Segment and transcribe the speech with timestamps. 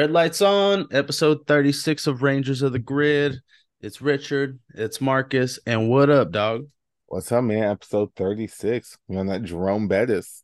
[0.00, 3.36] Red lights on, episode 36 of Rangers of the Grid.
[3.82, 6.68] It's Richard, it's Marcus, and what up, dog?
[7.04, 7.64] What's up, man?
[7.64, 8.96] Episode 36.
[9.08, 10.42] We on that Jerome Bettis.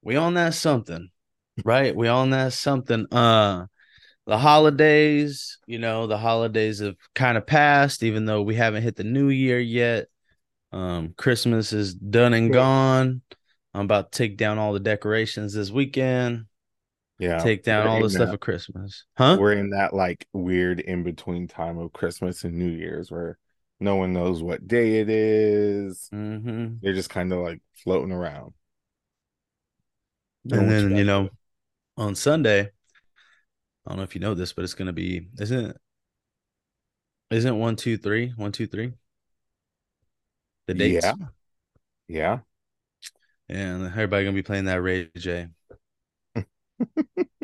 [0.00, 1.10] We on that something,
[1.66, 1.94] right?
[1.94, 3.12] We on that something.
[3.12, 3.66] Uh
[4.24, 8.96] the holidays, you know, the holidays have kind of passed, even though we haven't hit
[8.96, 10.06] the new year yet.
[10.72, 13.20] Um, Christmas is done and gone.
[13.74, 16.46] I'm about to take down all the decorations this weekend.
[17.20, 17.38] Yeah.
[17.38, 19.04] take down all the in stuff of Christmas.
[19.16, 19.36] Huh?
[19.38, 23.38] We're in that like weird in between time of Christmas and New Year's where
[23.78, 26.08] no one knows what day it is.
[26.14, 26.76] Mm-hmm.
[26.80, 28.54] They're just kind of like floating around.
[30.50, 31.28] And then, you know,
[31.98, 35.76] on Sunday, I don't know if you know this, but it's gonna be isn't it
[37.30, 38.92] isn't one, two, three, one, two, three?
[40.66, 41.04] The dates.
[41.04, 41.14] Yeah.
[42.08, 42.38] Yeah.
[43.50, 45.48] And everybody gonna be playing that Ray J.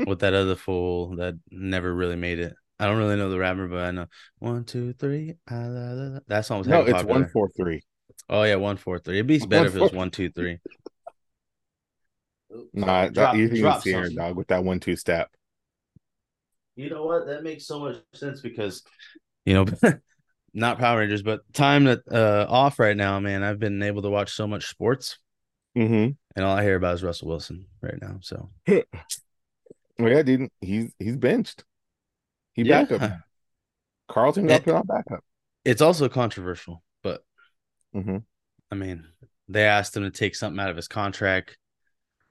[0.07, 2.55] with that other fool that never really made it.
[2.79, 4.07] I don't really know the rapper, but I know
[4.39, 5.35] one, two, three.
[5.51, 6.19] ah, la, la, la.
[6.29, 7.21] That song was No, it's popular.
[7.21, 7.83] one four three.
[8.29, 9.17] Oh yeah, one, four, three.
[9.17, 10.59] It'd be better One, if it was one, two, three.
[12.75, 15.31] Nah, Drop- that, you think it's Ciara dog with that one two step.
[16.77, 17.27] You know what?
[17.27, 18.83] That makes so much sense because,
[19.47, 19.65] you know,
[20.55, 23.43] not Power Rangers, but time that uh off right now, man.
[23.43, 25.19] I've been able to watch so much sports,
[25.77, 26.13] Mm-hmm.
[26.37, 28.19] and all I hear about is Russell Wilson right now.
[28.21, 28.51] So
[29.99, 30.51] Well, yeah, dude.
[30.61, 31.65] He's he's benched.
[32.55, 33.19] He yeah, backup.
[34.09, 35.25] Carlton got put on backup.
[35.65, 37.23] it's also controversial, but
[37.97, 38.19] Mm-hmm.
[38.71, 39.05] I mean,
[39.49, 41.57] they asked him to take something out of his contract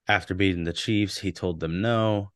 [0.07, 1.17] after beating the Chiefs.
[1.17, 2.31] He told them no,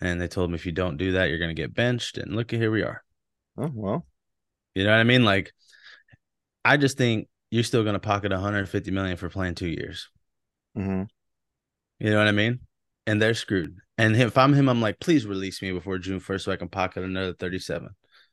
[0.00, 2.16] and they told him if you don't do that, you're going to get benched.
[2.16, 3.02] And look at here we are.
[3.58, 4.06] Oh well.
[4.74, 5.24] You know what I mean?
[5.24, 5.52] Like,
[6.64, 10.08] I just think you're still going to pocket 150 million for playing two years.
[10.78, 11.02] Mm-hmm.
[11.98, 12.60] You know what I mean?
[13.06, 13.76] And they're screwed.
[14.00, 16.68] And if I'm him, I'm like, please release me before June 1st so I can
[16.68, 17.90] pocket another 37.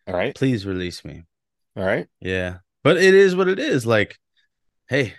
[0.07, 0.33] All right.
[0.33, 1.23] Please release me.
[1.75, 2.07] All right.
[2.21, 2.59] Yeah.
[2.85, 3.85] But it is what it is.
[3.85, 4.17] Like,
[4.87, 5.15] hey,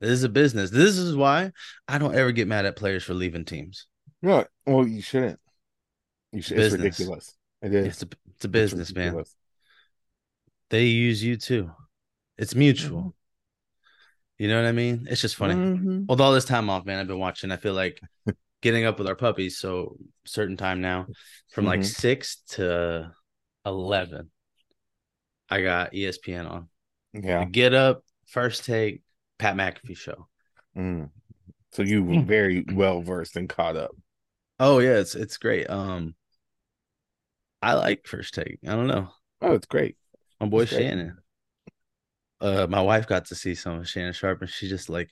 [0.00, 0.70] this is a business.
[0.70, 1.50] This is why
[1.88, 3.88] I don't ever get mad at players for leaving teams.
[4.22, 5.40] No, well, you shouldn't.
[6.30, 6.60] You should.
[6.60, 7.36] It's ridiculous.
[7.62, 7.86] It is.
[7.86, 9.24] It's a, it's a It's business, man.
[10.70, 11.72] They use you too.
[12.38, 13.02] It's mutual.
[13.02, 13.12] Mhm.
[14.38, 15.08] You know what I mean?
[15.10, 15.54] It's just funny.
[15.54, 16.06] Mhm.
[16.08, 17.50] With all this time off, man, I've been watching.
[17.50, 18.00] I feel like
[18.62, 19.58] getting up with our puppies.
[19.58, 21.06] So certain time now,
[21.50, 21.84] from like Mhm.
[21.84, 23.14] six to
[23.66, 24.30] eleven,
[25.50, 26.68] I got ESPN on.
[27.12, 27.44] Yeah.
[27.44, 29.02] Get up, first take,
[29.38, 30.28] Pat McAfee show.
[30.76, 31.10] Mm.
[31.72, 32.16] So you Hmm.
[32.16, 33.94] were very well versed and caught up.
[34.58, 35.68] Oh yeah, it's it's great.
[35.68, 36.14] Um,
[37.60, 38.58] I like first take.
[38.66, 39.12] I don't know.
[39.40, 39.96] Oh, it's great.
[40.40, 40.82] My boy That's great.
[40.82, 41.18] Shannon.
[42.40, 45.10] Uh, my wife got to see some of Shannon Sharpe, and she just like,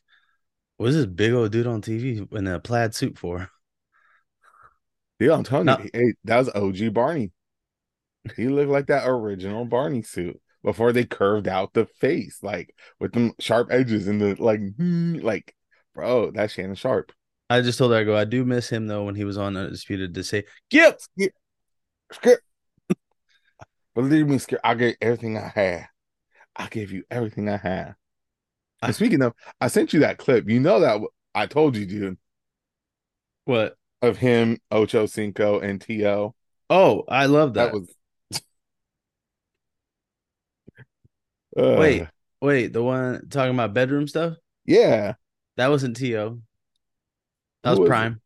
[0.81, 3.51] "What's this big old dude on TV in a plaid suit for?"
[5.19, 5.77] Yeah, I'm telling No.
[5.79, 7.33] you, hey, that was OG Barney.
[8.35, 13.13] He looked like that original Barney suit before they curved out the face, like with
[13.13, 14.61] them sharp edges and the like,
[15.23, 15.55] like,
[15.95, 17.13] bro, that's Shannon Sharpe.
[17.51, 19.59] I just told her, I go, I do miss him though when he was on
[19.59, 20.99] Undisputed to say, "Yep,
[22.13, 22.41] Skip.
[23.95, 25.89] Believe me, Skip, I gave everything I had.
[26.57, 27.97] I gave you everything I had.
[28.83, 30.49] And speaking of, I sent you that clip.
[30.49, 31.01] You know that
[31.35, 32.19] I told you, dude,
[33.45, 36.35] what?" of him, Ocho Cinco, and T.O.
[36.71, 37.73] Oh, I love that.
[37.73, 37.95] That was.
[41.57, 42.07] Uh, Wait,
[42.41, 44.37] wait, the one talking about bedroom stuff?
[44.65, 45.15] yeah.
[45.57, 46.43] That wasn't To.
[47.63, 47.89] That was was it?
[47.89, 48.21] Prime.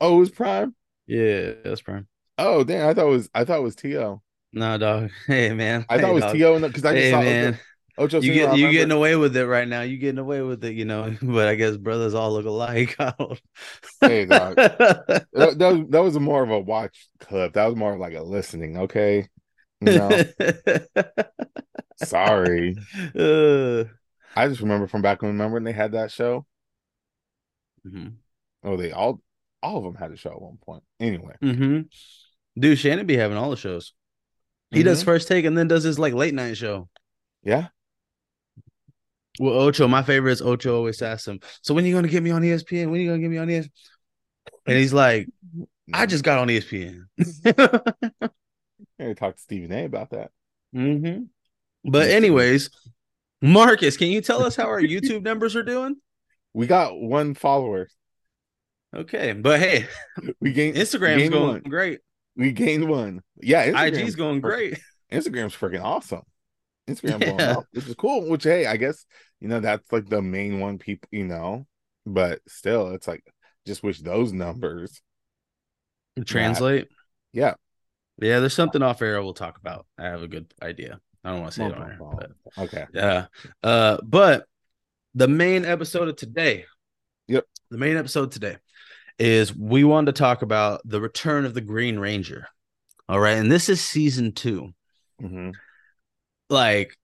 [0.00, 0.74] Oh, it was Prime.
[1.06, 2.08] Yeah, that was Prime.
[2.38, 2.88] Oh, damn!
[2.88, 3.30] I thought it was.
[3.34, 4.22] I thought it was T.O.
[4.52, 5.10] No, dog.
[5.26, 5.86] Hey, man.
[5.88, 6.32] I thought it was dog.
[6.32, 6.58] T.O.
[6.60, 7.60] because I just Hey, saw man.
[8.00, 9.82] Ocho, You get you getting away with it right now.
[9.82, 11.14] You getting away with it, you know.
[11.22, 12.96] But I guess brothers all look alike.
[14.00, 14.56] Hey, dog.
[14.56, 17.52] that, that was, that was more of a watch clip.
[17.52, 18.78] That was more of like a listening.
[18.78, 19.28] Okay.
[22.02, 22.76] Sorry.
[23.14, 23.84] Uh,
[24.34, 26.46] I just remember from back when remember when they had that show.
[27.86, 28.14] mhm.
[28.64, 29.20] Oh, they all
[29.62, 30.82] all of them had a show at one point.
[30.98, 31.88] Anyway, Mhm.
[32.58, 33.92] Dude, Shannon be having all the shows.
[34.70, 35.04] He does Mhm.
[35.06, 36.88] first take and then does his like late night show.
[37.42, 37.68] yeah.
[39.38, 42.22] Well, Ocho, my favorite is Ocho always asks him, So when are you gonna get
[42.22, 42.90] me on ESPN?
[42.90, 43.70] When are you gonna get me on ESPN?
[44.66, 45.28] And he's like,
[45.92, 47.04] I just got on ESPN.
[48.98, 49.84] I talked to Stephen A.
[49.84, 50.30] about that.
[50.72, 51.24] hmm
[51.84, 52.70] But anyways,
[53.42, 55.96] Marcus, can you tell us how our YouTube numbers are doing?
[56.52, 57.88] We got one follower.
[58.94, 59.86] Okay, but hey,
[60.40, 61.60] We gained Instagram's gained going one.
[61.62, 62.00] great.
[62.36, 63.22] We gained one.
[63.40, 64.78] Yeah, IG's going great.
[65.12, 66.22] Instagram's freaking awesome.
[66.94, 67.52] Instagram Yeah.
[67.58, 68.28] up, which is cool.
[68.28, 69.04] Which hey, I guess
[69.40, 71.66] you know that's like the main one people you know,
[72.06, 73.22] but still, it's like
[73.66, 75.00] just wish those numbers
[76.26, 76.88] Translate.
[77.32, 77.54] Yeah.
[78.18, 79.86] Yeah, there's something off air we'll talk about.
[79.98, 81.00] I have a good idea.
[81.24, 82.84] I don't want to say it on air, but Okay.
[82.92, 83.26] yeah.
[83.62, 84.44] Uh, but
[85.14, 86.66] the main episode of today.
[87.28, 87.44] Yep.
[87.70, 88.56] The main episode today
[89.18, 92.46] is we wanted to talk about the return of the Green Ranger.
[93.08, 94.72] All right, and this is season 2
[95.22, 95.54] Mhm.
[96.50, 96.96] Like,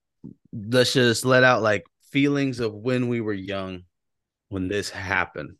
[0.52, 3.84] let's just let out like feelings of when we were young,
[4.48, 5.56] when this happened.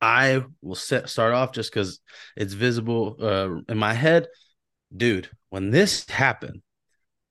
[0.00, 2.00] I will set, start off just because
[2.36, 4.28] it's visible uh, in my head,
[4.94, 5.28] dude.
[5.50, 6.62] When this happened,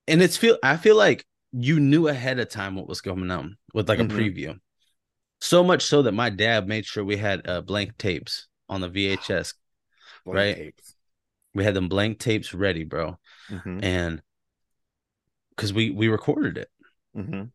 [0.07, 3.57] and it's feel I feel like you knew ahead of time what was going on
[3.73, 4.05] with like Mhm.
[4.05, 4.59] a preview.
[5.39, 8.89] So much so that my dad made sure we had uh, blank tapes on the
[8.89, 9.53] VHS.
[10.25, 10.55] Blank Right.
[10.55, 10.95] tapes.
[11.53, 13.19] We had them blank tapes ready, bro,
[13.49, 13.83] Mhm.
[13.83, 14.21] and
[15.55, 16.69] because we we recorded it.
[17.15, 17.51] Mhm.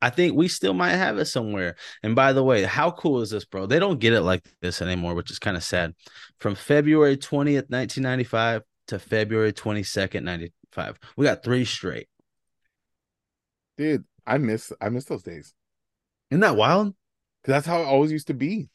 [0.00, 1.74] I think we still might have it somewhere.
[2.04, 3.66] And by the way, how cool is this, bro?
[3.66, 5.94] They don't get it like this anymore, which is kind of sad.
[6.38, 10.98] From February 20th, 1995 to February 22nd, 95.
[11.16, 12.08] We got three straight.
[13.76, 15.54] Dude, I miss I miss those days.
[16.30, 16.88] Isn't that wild?
[17.44, 18.68] Cause that's how it always used to be.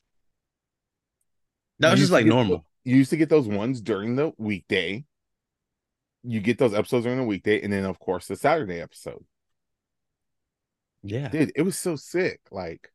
[1.80, 2.66] That You was just like normal.
[2.84, 5.06] you used to get those ones during the weekday.
[6.24, 9.26] You get those episodes during the weekday, and then of course the Saturday episode.
[11.04, 11.30] Yeah.
[11.30, 12.42] Dude, it was so sick.
[12.52, 12.92] Like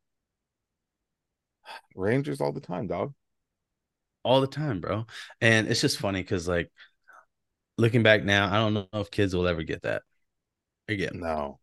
[1.95, 3.15] Rangers all the time, dog.
[4.25, 5.07] all the time, bro.
[5.41, 6.71] And it's just funny because, like,
[7.77, 10.03] looking back now, I don't know if kids will ever get that
[10.89, 11.21] again.
[11.21, 11.61] No.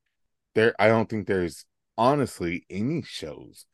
[0.55, 1.65] There I don't think there's
[1.97, 3.65] honestly any shows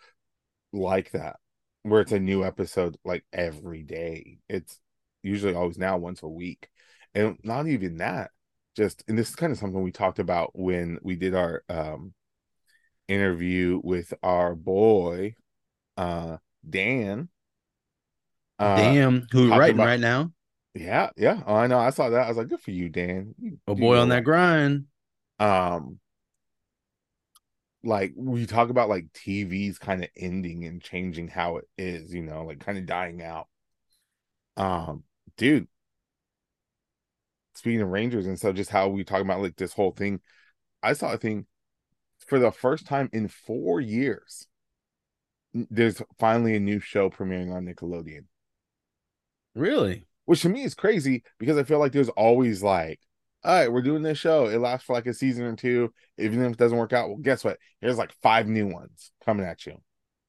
[0.73, 1.37] like that
[1.83, 4.39] where it's a new episode like every day.
[4.49, 4.79] It's
[5.23, 6.69] usually always now once a week.
[7.13, 8.31] And not even that.
[8.75, 12.13] Just and this is kind of something we talked about when we did our um
[13.07, 15.35] interview with our boy
[15.97, 16.37] uh
[16.67, 17.27] Dan.
[18.57, 20.31] Uh Damn, who writing about- right now?
[20.73, 21.41] yeah, yeah.
[21.45, 21.79] Oh, I know.
[21.79, 22.25] I saw that.
[22.25, 23.35] I was like, good for you, Dan.
[23.39, 24.23] You A boy on that right.
[24.23, 24.85] grind.
[25.39, 25.99] um
[27.83, 32.21] like we talk about like TV's kind of ending and changing how it is, you
[32.21, 33.47] know, like kind of dying out.
[34.55, 35.03] Um,
[35.37, 35.67] dude,
[37.55, 40.21] speaking of Rangers and so just how we talk about like this whole thing,
[40.83, 41.47] I saw a thing
[42.27, 44.47] for the first time in four years.
[45.53, 48.25] There's finally a new show premiering on Nickelodeon,
[49.55, 50.05] Really?
[50.25, 52.99] which to me is crazy because I feel like there's always like
[53.43, 54.45] all right, we're doing this show.
[54.45, 55.91] It lasts for like a season or two.
[56.19, 57.57] Even if it doesn't work out, well, guess what?
[57.79, 59.81] Here's like five new ones coming at you.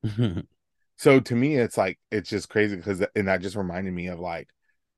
[0.96, 4.06] So to me, it's like it's just crazy because uh, and that just reminded me
[4.08, 4.48] of like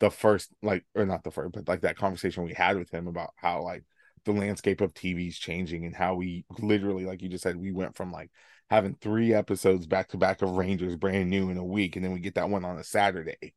[0.04, 3.06] the first like or not the first, but like that conversation we had with him
[3.06, 3.84] about how like
[4.26, 7.72] the landscape of TV is changing and how we literally, like you just said, we
[7.72, 8.30] went from like
[8.68, 12.12] having three episodes back to back of Rangers brand new in a week, and then
[12.12, 13.54] we get that one on a Saturday.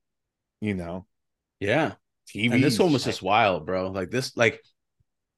[0.61, 1.05] You know,
[1.59, 1.95] yeah.
[2.29, 2.53] TV.
[2.53, 3.91] And this one was just wild, bro.
[3.91, 4.61] Like this, like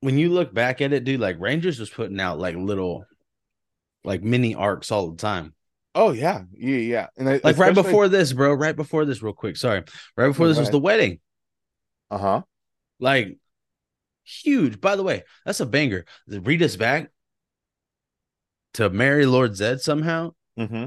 [0.02, 3.04] when you look back at it, dude, like Rangers was putting out like little
[4.04, 5.56] like mini arcs all the time.
[6.00, 8.54] Oh yeah, yeah, yeah, and I, Like right before this, bro.
[8.54, 9.58] Right before this, real quick.
[9.58, 9.84] Sorry.
[10.16, 11.20] Right before this was the wedding.
[12.10, 12.42] uh huh,
[13.00, 13.38] Like
[14.24, 14.80] huge.
[14.80, 16.06] By the way, that's a banger.
[16.28, 17.12] The Rita's back
[18.76, 20.32] to marry Lord Zed somehow.
[20.58, 20.86] mm-hmm.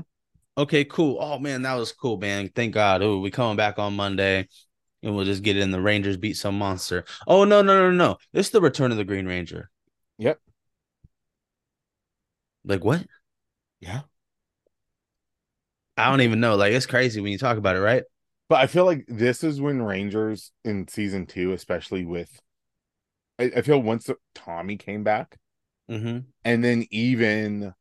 [0.56, 1.18] Okay, cool.
[1.20, 2.50] Oh man, that was cool, man.
[2.54, 3.02] Thank God.
[3.02, 4.48] Oh, we coming back on Monday.
[5.04, 7.04] And we'll just get in the Rangers beat some monster.
[7.26, 8.18] Oh no, no, no, no.
[8.32, 9.68] It's the return of the Green Ranger.
[10.18, 10.38] Yep.
[12.64, 13.04] Like what?
[13.80, 14.02] yeah.
[15.96, 16.56] I don't even know.
[16.56, 18.04] Like it's crazy when you talk about it, right?
[18.48, 22.40] But I feel like this is when Rangers in season two, especially with,
[23.38, 25.38] I, I feel once Tommy came back,
[25.90, 26.20] Mm-hmm.
[26.44, 27.74] and then even,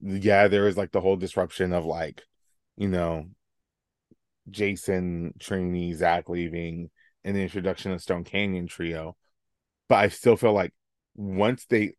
[0.00, 2.22] yeah, there was like the whole disruption of like,
[2.76, 3.26] you know,
[4.50, 6.90] Jason, Trini, Zach leaving,
[7.24, 9.16] and the introduction of Stone Canyon Trio.
[9.88, 10.72] But I still feel like
[11.14, 11.94] once they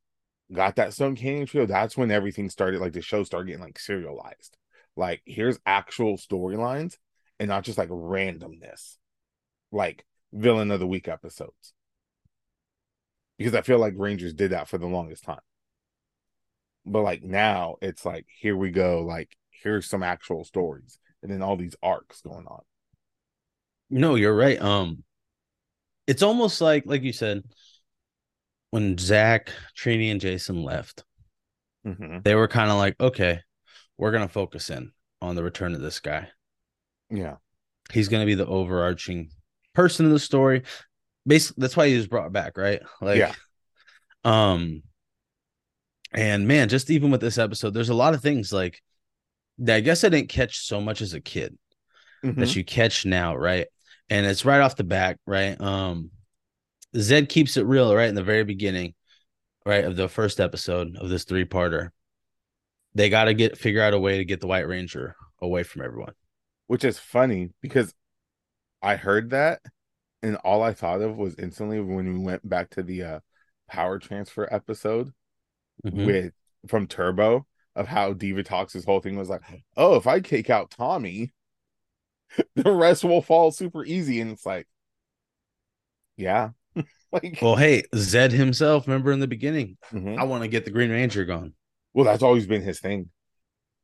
[0.54, 2.80] got that Stone Canyon Trio, that's when everything started.
[2.82, 4.58] Like the show started getting like serialized.
[4.98, 6.98] Like here's actual storylines
[7.40, 8.98] and not just like randomness,
[9.72, 11.74] like villain of the week episodes.
[13.38, 15.40] Because I feel like Rangers did that for the longest time.
[16.86, 19.04] But like now it's like, here we go.
[19.04, 20.98] Like, here's some actual stories.
[21.22, 22.62] And then all these arcs going on.
[23.90, 24.62] No, you're right.
[24.62, 25.04] Um,
[26.08, 27.44] it's almost like, like you said,
[28.72, 31.04] when Zach, Trini, and Jason left,
[31.86, 32.20] Mm-hmm.
[32.24, 33.40] they were kind of like, okay,
[33.98, 36.30] we're gonna focus in on the return of this guy.
[37.10, 37.36] Yeah.
[37.92, 39.30] He's gonna be the overarching
[39.74, 40.64] person in the story.
[41.26, 42.82] Basically, that's why he was brought back, right?
[43.02, 43.34] Like, Yeah.
[44.24, 44.84] um,
[46.14, 48.82] and man, just even with this episode, there's a lot of things like
[49.60, 49.76] that.
[49.78, 51.58] I guess I didn't catch so much as a kid
[52.24, 52.36] Mhm.
[52.38, 53.68] that you catch now, right?
[54.10, 55.60] and it's right off the back, right?
[55.60, 56.12] Um,
[56.96, 58.96] Zed keeps it real right in the very beginning,
[59.66, 61.90] right of the first episode of this three parter.
[62.98, 65.84] They got to get figure out a way to get the White Ranger away from
[65.84, 66.14] everyone.
[66.66, 67.94] Which is funny because
[68.82, 69.62] I heard that
[70.24, 73.20] and all I thought of was instantly when we went back to the uh,
[73.70, 75.12] power transfer episode
[75.86, 76.06] mm-hmm.
[76.06, 76.34] with
[76.68, 79.42] from Turbo of how Divatox's whole thing was like,
[79.76, 81.34] oh, if I kick out Tommy,
[82.56, 84.20] the rest will fall super easy.
[84.20, 84.68] And it's like,
[86.16, 86.50] yeah.
[87.12, 90.20] like, well, hey, Zed himself, remember in the beginning, mm-hmm.
[90.20, 91.54] I want to get the Green Ranger gone.
[91.98, 93.10] Well, that's always been his thing.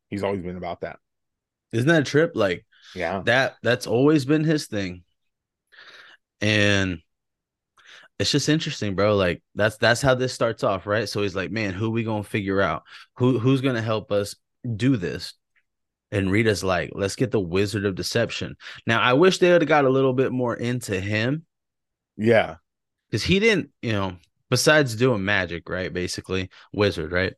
[0.08, 1.00] He's always been about that.
[1.72, 2.34] Isn't that a trip?
[2.36, 5.04] Like, yeah, that that's always been his thing.
[6.40, 7.00] And
[8.20, 9.16] it's just interesting, bro.
[9.16, 11.10] Like that's that's how this starts off, right?
[11.10, 12.84] So he's like, man, who we gonna figure out?
[13.16, 14.36] Who who's gonna help us
[14.76, 15.34] do this?
[16.12, 18.58] And Rita's like, let's get the Wizard of Deception.
[18.86, 21.48] Now, I wish they would have got a little bit more into him.
[22.16, 22.58] Yeah.
[23.10, 24.18] Because he didn't, you know,
[24.52, 25.92] besides doing magic, right?
[25.92, 27.34] Basically, wizard, right?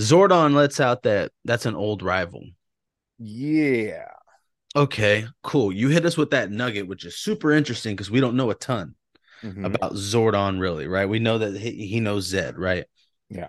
[0.00, 2.44] Zordon lets out that that's an old rival.
[3.18, 4.06] Yeah.
[4.76, 5.72] Okay, cool.
[5.72, 8.54] You hit us with that nugget, which is super interesting because we don't know a
[8.54, 8.94] ton
[9.42, 9.64] mm-hmm.
[9.64, 11.08] about Zordon, really, right?
[11.08, 12.84] We know that he, he knows Zed, right?
[13.28, 13.48] Yeah.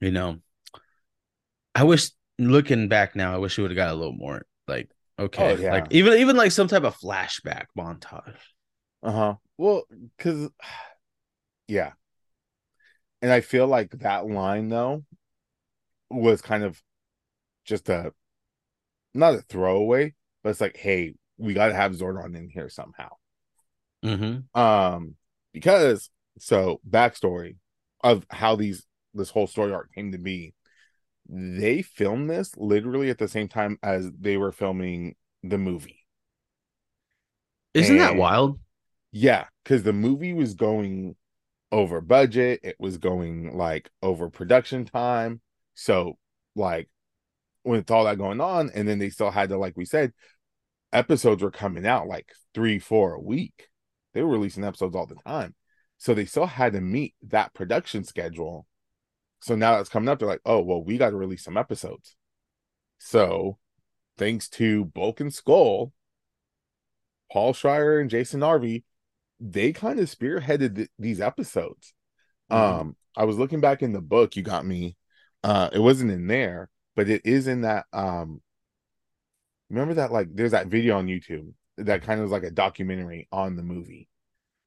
[0.00, 0.38] You know,
[1.74, 4.90] I wish looking back now, I wish he would have got a little more like
[5.18, 5.72] okay, oh, yeah.
[5.72, 8.34] like even even like some type of flashback montage.
[9.02, 9.34] Uh huh.
[9.58, 9.84] Well,
[10.16, 10.48] because
[11.68, 11.92] yeah,
[13.20, 15.04] and I feel like that line though
[16.12, 16.80] was kind of
[17.64, 18.12] just a
[19.14, 23.10] not a throwaway, but it's like, hey, we got to have Zordon in here somehow.
[24.04, 24.58] Mm-hmm.
[24.58, 25.16] Um,
[25.52, 27.56] because so backstory
[28.02, 30.54] of how these this whole story arc came to be.
[31.28, 36.04] They filmed this literally at the same time as they were filming the movie.
[37.74, 38.58] Isn't and, that wild?
[39.12, 41.16] Yeah, because the movie was going
[41.70, 45.40] over budget, it was going like over production time.
[45.74, 46.18] So,
[46.54, 46.88] like,
[47.64, 50.12] with all that going on, and then they still had to, like we said,
[50.92, 53.68] episodes were coming out like three, four a week.
[54.14, 55.54] They were releasing episodes all the time.
[55.98, 58.66] So they still had to meet that production schedule.
[59.40, 62.16] So now that's coming up, they're like, oh, well, we got to release some episodes.
[62.98, 63.58] So
[64.18, 65.92] thanks to Bulk and Skull,
[67.32, 68.84] Paul Schrier and Jason Narvy,
[69.40, 71.94] they kind of spearheaded th- these episodes.
[72.50, 72.80] Mm-hmm.
[72.80, 74.96] Um, I was looking back in the book you got me.
[75.44, 78.40] Uh, it wasn't in there, but it is in that um
[79.70, 83.28] remember that like there's that video on YouTube that kind of was like a documentary
[83.32, 84.08] on the movie.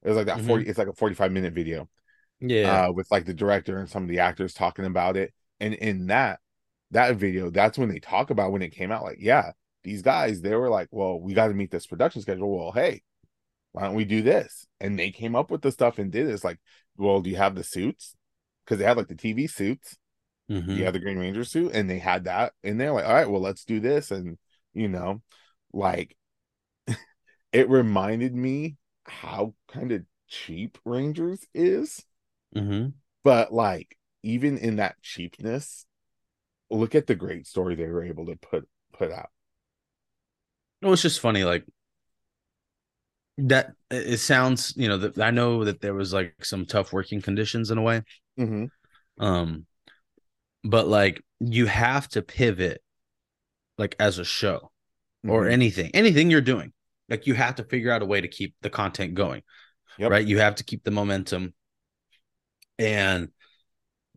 [0.03, 0.47] It was like that mm-hmm.
[0.47, 1.89] 40 it's like a 45 minute video.
[2.41, 2.87] Yeah.
[2.87, 5.33] Uh, with like the director and some of the actors talking about it.
[5.59, 6.39] And in that
[6.91, 9.51] that video, that's when they talk about when it came out like, yeah,
[9.83, 12.57] these guys they were like, well, we got to meet this production schedule.
[12.57, 13.03] Well, hey,
[13.71, 14.67] why don't we do this?
[14.79, 16.31] And they came up with the stuff and did it.
[16.31, 16.59] It's like,
[16.97, 18.15] well, do you have the suits?
[18.63, 19.97] Because they had like the TV suits
[20.49, 20.91] Mm-hmm.
[20.91, 22.91] The Green Ranger suit, and they had that in there.
[22.91, 24.37] Like, all right, well, let's do this, and
[24.73, 25.21] you know,
[25.73, 26.15] like
[27.51, 32.03] it reminded me how kind of cheap Rangers is,
[32.55, 32.89] mm-hmm.
[33.23, 35.85] but like even in that cheapness,
[36.69, 39.29] look at the great story they were able to put put out.
[40.81, 41.65] No, it's just funny, like
[43.39, 43.73] that.
[43.89, 47.71] It sounds, you know, that I know that there was like some tough working conditions
[47.71, 48.03] in a way.
[48.37, 48.65] Mm-hmm.
[49.23, 49.65] Um,
[50.65, 52.81] but like you have to pivot
[53.77, 54.71] like as a show
[55.25, 55.31] mm-hmm.
[55.31, 56.73] or anything anything you're doing.
[57.07, 59.43] Like you have to figure out a way to keep the content going
[59.97, 60.11] yep.
[60.11, 60.25] right?
[60.25, 61.53] You have to keep the momentum.
[62.77, 63.29] And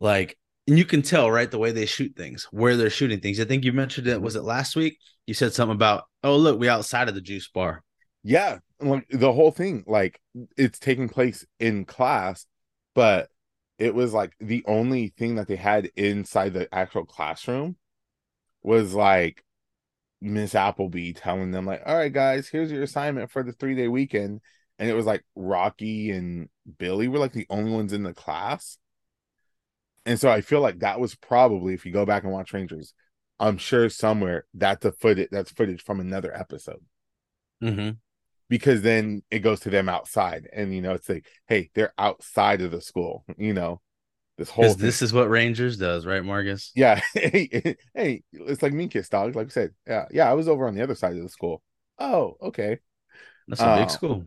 [0.01, 3.41] like and you can tell right the way they shoot things where they're shooting things.
[3.41, 4.99] I think you mentioned it was it last week?
[5.27, 7.85] You said something about oh look we outside of the juice bar.
[8.25, 10.21] Yeah like the whole thing like
[10.57, 12.47] it's taking place in class
[12.95, 13.29] but
[13.79, 17.77] it was like the only thing that they had inside the actual classroom
[18.63, 19.45] was like
[20.21, 23.89] Miss Appleby telling them like, "All right, guys, here's your assignment for the three day
[23.89, 24.41] weekend,"
[24.79, 28.79] and it was like Rocky and Billy were like the only ones in the class,
[30.05, 32.95] and so I feel like that was probably if you go back and watch Rangers,
[33.39, 36.85] I'm sure somewhere that's a footage that's footage from another episode.
[37.63, 37.91] Mm-hmm
[38.49, 42.61] because then it goes to them outside and you know it's like hey they're outside
[42.63, 43.81] of the school you know
[44.37, 46.71] this whole this is what rangers does right marcus?
[46.75, 47.01] Yeah.
[47.15, 49.35] Hey, hey it's like Minkus dog.
[49.35, 51.63] Like i said yeah yeah i was over on the other side of the school.
[51.99, 52.79] Oh okay.
[53.49, 54.27] That's a big uh, school.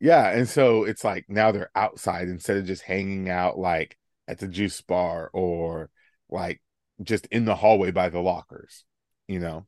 [0.00, 3.96] yeah and so it's like now they're outside instead of just hanging out like
[4.28, 5.90] at the juice bar or
[6.28, 6.60] like
[7.02, 8.84] just in the hallway by the lockers
[9.28, 9.66] you know?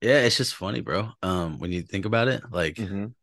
[0.00, 1.10] Yeah, it's just funny, bro.
[1.22, 3.14] Um, when you think about it, like Mhm.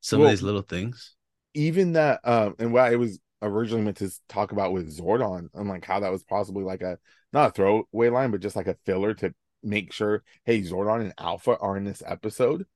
[0.00, 1.14] Some Well, of these little things.
[1.54, 5.68] even that um and what I was originally meant to talk about with Zordon and
[5.68, 6.98] like how that was possibly like a
[7.32, 11.14] not a throwaway line, but just like a filler to make sure, hey, Zordon and
[11.18, 12.66] Alpha are in this episode.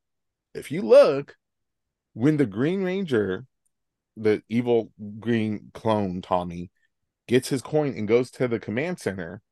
[0.54, 1.36] If you look,
[2.14, 3.46] when the Green Ranger,
[4.16, 4.90] the evil
[5.20, 6.70] green clone Tommy,
[7.26, 9.42] gets his coin and goes to the command center,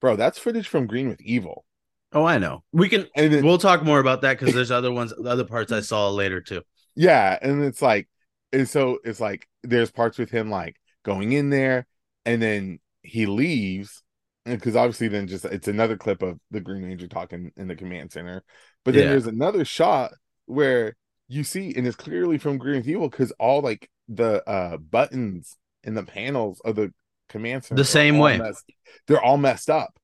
[0.00, 1.64] bro, that's footage from Green with Evil.
[2.12, 2.64] Oh, I know.
[2.72, 3.06] We can.
[3.14, 6.40] Then, We'll talk more about that because there's other ones, other parts I saw later
[6.40, 6.62] too.
[6.94, 8.08] Yeah, and it's like,
[8.52, 11.86] and so it's like there's parts with him like going in there,
[12.24, 14.02] and then he leaves,
[14.44, 18.12] because obviously then just it's another clip of the Green Ranger talking in the command
[18.12, 18.42] center,
[18.84, 19.10] but then Yeah.
[19.10, 20.12] there's another shot
[20.46, 20.96] where
[21.28, 25.96] you see, and it's clearly from Green Evil because all like the uh buttons and
[25.96, 26.92] the panels of the
[27.28, 28.38] command center The same way.
[28.38, 28.64] messed-
[29.06, 29.96] they're all messed up.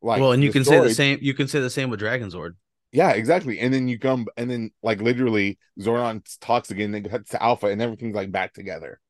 [0.00, 1.18] Like well, and you can say the same.
[1.22, 2.52] You can say the same with Dragon Zord.
[2.94, 3.58] Yeah, exactly.
[3.58, 6.92] And then you come, and then like literally, Zordon talks again.
[6.92, 9.00] Then cuts to Alpha, and everything's like back together.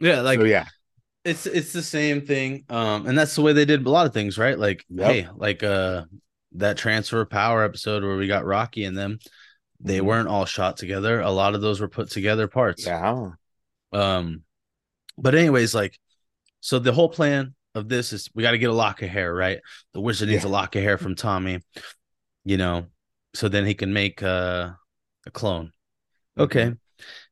[0.00, 0.66] Yeah, like so yeah,
[1.24, 2.64] it's it's the same thing.
[2.70, 4.58] Um, and that's the way they did a lot of things, right?
[4.58, 5.12] Like, Yep.
[5.12, 6.04] hey, like uh
[6.52, 9.18] that transfer power episode where we got Rocky and them,
[9.80, 10.04] they Mhm.
[10.06, 11.20] weren't all shot together.
[11.20, 12.86] A lot of those were put together parts.
[12.86, 13.32] yeah,
[13.92, 14.42] Um,
[15.18, 15.98] but anyways, like,
[16.60, 19.32] so the whole plan of this is we got to get a lock of hair,
[19.34, 19.60] right?
[19.92, 20.48] The wizard needs Yeah.
[20.48, 21.60] a lock of hair from Tommy,
[22.44, 22.86] you know,
[23.34, 24.70] so then he can make uh,
[25.26, 25.72] a clone.
[26.38, 26.74] Okay,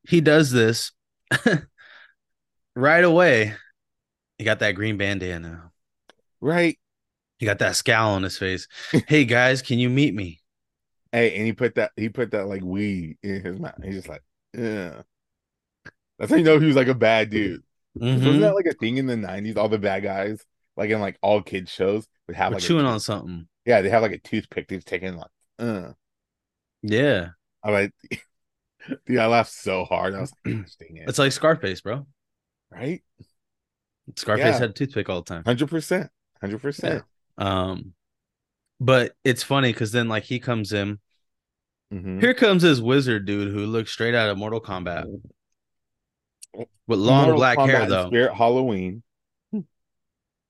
[0.07, 0.91] he does this
[2.75, 3.55] right away.
[4.37, 5.71] He got that green bandana.
[6.41, 6.77] right.
[7.39, 8.67] He got that scowl on his face.
[9.07, 10.41] hey guys, can you meet me?
[11.11, 13.75] Hey, and he put that he put that like weed in his mouth.
[13.83, 14.23] He's just like,
[14.53, 15.03] yeah.
[16.17, 17.63] That's how you know he was like a bad dude.
[18.13, 19.57] 'Cause Wasn't that like a thing in the '90s?
[19.57, 20.43] All the bad guys,
[20.77, 23.47] like in like all kids shows, would have We're like chewing tooth- on something.
[23.65, 25.31] Yeah, they have like a toothpick they've taken like.
[25.59, 25.91] Uh.
[26.83, 27.29] Yeah,
[27.63, 27.91] I'm like,
[29.05, 30.13] dude, I laughed so hard.
[30.15, 31.09] I was like, dang it.
[31.09, 32.05] it's like Scarface, bro.
[32.71, 33.01] right,
[34.15, 34.59] Scarface Yeah.
[34.59, 35.43] had a toothpick all the time.
[35.43, 36.09] hundred percent,
[36.39, 37.03] hundred percent.
[37.37, 37.93] Um,
[38.79, 40.99] but it's funny because then like he comes in.
[41.93, 42.19] Mhm.
[42.21, 45.05] Here comes this wizard dude who looks straight out of Mortal Kombat
[46.53, 48.07] with long Mortal black hair Kombat though.
[48.07, 49.03] Spirit Halloween.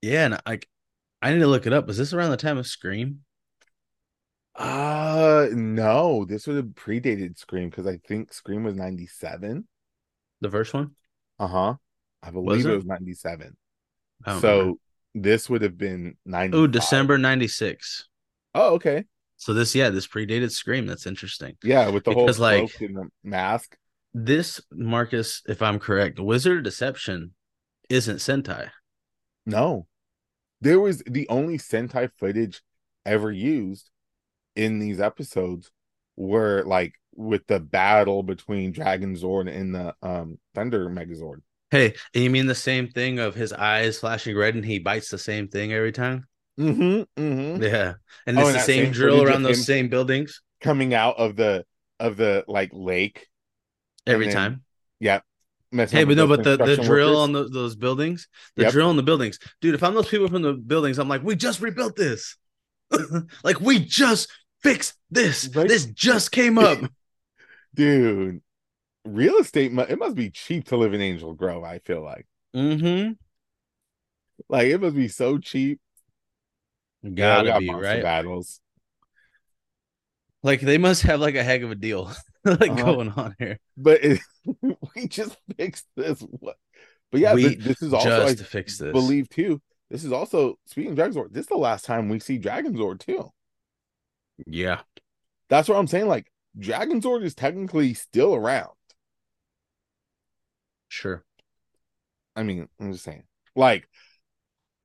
[0.02, 0.68] Yeah, and like
[1.22, 1.88] I need to look it up.
[1.88, 3.22] Was this around the time of Scream?
[4.56, 9.68] Uh no, this would have predated Scream because I think Scream was 97.
[10.42, 10.92] The first one?
[11.40, 11.76] Uh-huh.
[12.24, 12.72] I believe it?
[12.72, 12.76] it?
[12.76, 13.56] was 97.
[14.26, 14.80] I don't So remember.
[15.16, 16.58] this would have been 90.
[16.58, 18.08] oh, December '96.
[18.56, 19.06] Oh, okay.
[19.40, 20.88] So this, yeah, this predated Scream.
[20.88, 21.58] That's interesting.
[21.64, 23.78] Yeah, with the Because, whole like- the mask.
[24.16, 27.36] This Marcus, if I'm correct, Wizard of Deception
[27.88, 28.70] isn't Sentai.
[29.48, 29.88] No.
[30.62, 32.62] There was the only Sentai footage
[33.06, 33.90] ever used
[34.56, 35.72] in these episodes
[36.16, 41.42] were like with the battle between Dragon Zord and the um Thunder Megazord.
[41.70, 45.10] Hey, and you mean the same thing of his eyes flashing red and he bites
[45.10, 46.28] the same thing every time?
[46.60, 47.22] Mm-hmm.
[47.22, 47.62] Mm-hmm.
[47.64, 47.94] Yeah,
[48.26, 51.36] and Oh, it's and the same same drill around those same buildings Coming out of
[51.36, 51.66] the
[52.00, 53.28] of the like lake.
[54.08, 54.52] every then time.
[55.00, 55.24] messing
[55.86, 57.18] Hey, but no, but the, the drill workers.
[57.18, 58.72] on those, those buildings, the Yep.
[58.72, 59.76] drill on the buildings, dude.
[59.76, 62.36] If I'm those people from the buildings, I'm like, we just rebuilt this.
[63.44, 64.30] like we just
[64.62, 65.50] fixed this.
[65.54, 65.68] Right.
[65.68, 66.80] This just came up.
[67.74, 68.42] dude.
[69.06, 71.63] Real estate, it must be cheap to live in Angel Grove.
[71.63, 73.13] I feel like, mm-hmm.
[74.50, 75.80] like it must be so cheap.
[77.04, 78.04] Yeah, Gotta got be right.
[78.04, 78.60] battles.
[80.44, 82.12] Like they must have like a heck of a deal
[82.60, 82.84] like Uh-huh.
[82.84, 83.60] going on here.
[83.78, 84.20] but it,
[84.96, 86.22] we just fixed this.
[86.22, 86.58] What?
[87.12, 88.92] But yeah, We th- this is also just I to fix this.
[88.92, 89.62] believe too.
[89.90, 91.32] This is also speaking of Dragonzord.
[91.32, 93.30] This is the last time we see Dragon's Dragonzord too.
[94.46, 94.82] yeah.
[95.50, 96.08] That's what I'm saying.
[96.08, 96.30] Like
[96.60, 98.72] Dragon's Dragonzord is technically still around.
[100.90, 101.24] Sure.
[102.36, 103.24] I mean, I'm just saying.
[103.56, 103.88] Like,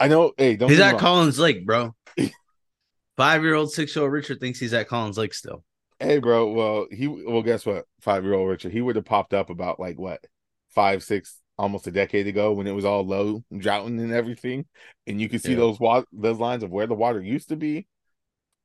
[0.00, 0.32] I know.
[0.36, 1.00] Hey, don't He's at wrong.
[1.00, 1.94] Collins Lake, bro.
[3.16, 5.64] Five year old, six year old Richard thinks he's at Collins Lake still.
[6.02, 6.50] Hey, bro.
[6.52, 7.86] Well, he well, guess what?
[8.00, 10.26] Five year old Richard, he would have popped up about like what
[10.70, 14.66] five, six, almost a decade ago when it was all low, droughting and everything,
[15.06, 15.58] and you could see Yeah.
[15.58, 17.86] those wa- those lines of where the water used to be.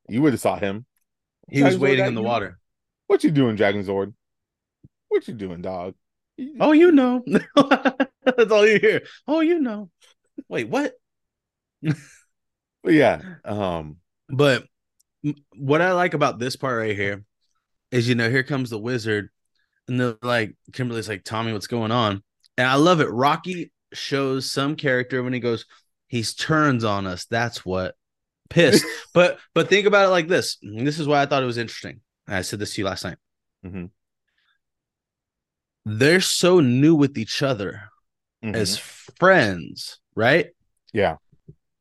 [0.08, 0.84] You would have saw him.
[1.48, 2.26] He was Dragonzord waiting got in the you?
[2.26, 2.58] water.
[3.06, 4.14] What you doing, Dragonzord?
[5.08, 5.94] What you doing, dog?
[6.60, 7.22] Oh, you know.
[7.56, 9.02] That's all you hear.
[9.26, 9.90] Oh, you know.
[10.48, 10.94] Wait, what?
[12.82, 13.98] But yeah, um,
[14.28, 14.66] But
[15.56, 17.24] what I like about this part right here
[17.90, 19.30] is, you know, here comes the wizard,
[19.86, 22.22] and they're like, Kimberly's like, Tommy, what's going on?
[22.56, 23.08] And I love it.
[23.10, 25.64] Rocky shows some character when he goes,
[26.08, 27.24] he's turns on us.
[27.26, 27.94] That's what.
[28.50, 28.84] pissed.
[29.14, 30.56] but but think about it like this.
[30.62, 32.00] This is why I thought it was interesting.
[32.26, 33.16] I said this to you last night.
[33.64, 33.90] Mhm.
[35.84, 37.90] They're so new with each other
[38.44, 38.54] Mhm.
[38.54, 40.48] as friends, right?
[40.92, 41.16] yeah,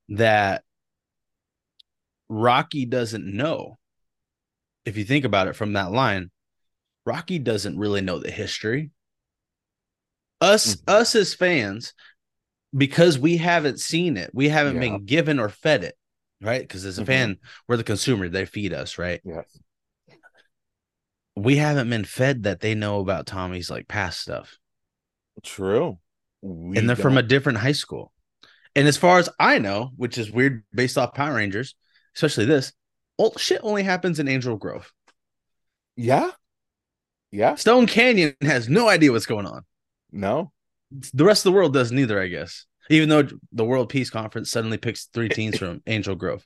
[0.10, 0.64] That
[2.30, 3.78] Rocky doesn't know.
[4.88, 6.32] If you think about it from that line,
[7.06, 8.92] Rocky doesn't really know the history.
[10.40, 10.82] Us, Mhm.
[10.88, 11.94] us as fans,
[12.74, 14.80] because we haven't seen it, we haven't Yeah.
[14.80, 15.98] been given or fed it,
[16.40, 16.62] right?
[16.62, 17.06] Because as a Mhm.
[17.06, 19.20] fan, we're the consumer; they feed us, right?
[19.26, 19.60] yes,
[21.36, 24.58] We haven't been fed that they know about Tommy's like past stuff.
[25.44, 26.00] true.
[26.42, 28.14] We and they're from a different high school.
[28.74, 31.76] And as far as I know, which is weird based off Power Rangers,
[32.16, 32.72] especially this,
[33.38, 34.92] shit only happens in Angel Grove.
[35.96, 36.32] yeah,
[37.32, 37.56] yeah.
[37.56, 39.64] Stone Canyon has no idea what's going on.
[40.12, 40.52] No,
[41.14, 42.66] The rest of the world doesn't either, I guess.
[42.90, 46.46] Even though the World Peace Conference suddenly picks three teams from Angel Grove.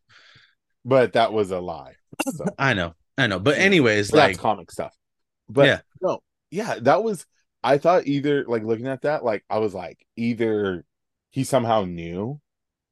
[0.84, 1.94] but that was a lie.
[2.36, 2.46] So.
[2.58, 3.40] I know, I know.
[3.40, 4.96] But anyways, But that's like comic stuff.
[5.50, 5.82] But Yeah.
[6.02, 7.26] no, yeah, that was.
[7.64, 10.84] I thought either like looking at that, like I was like either
[11.30, 12.42] he somehow knew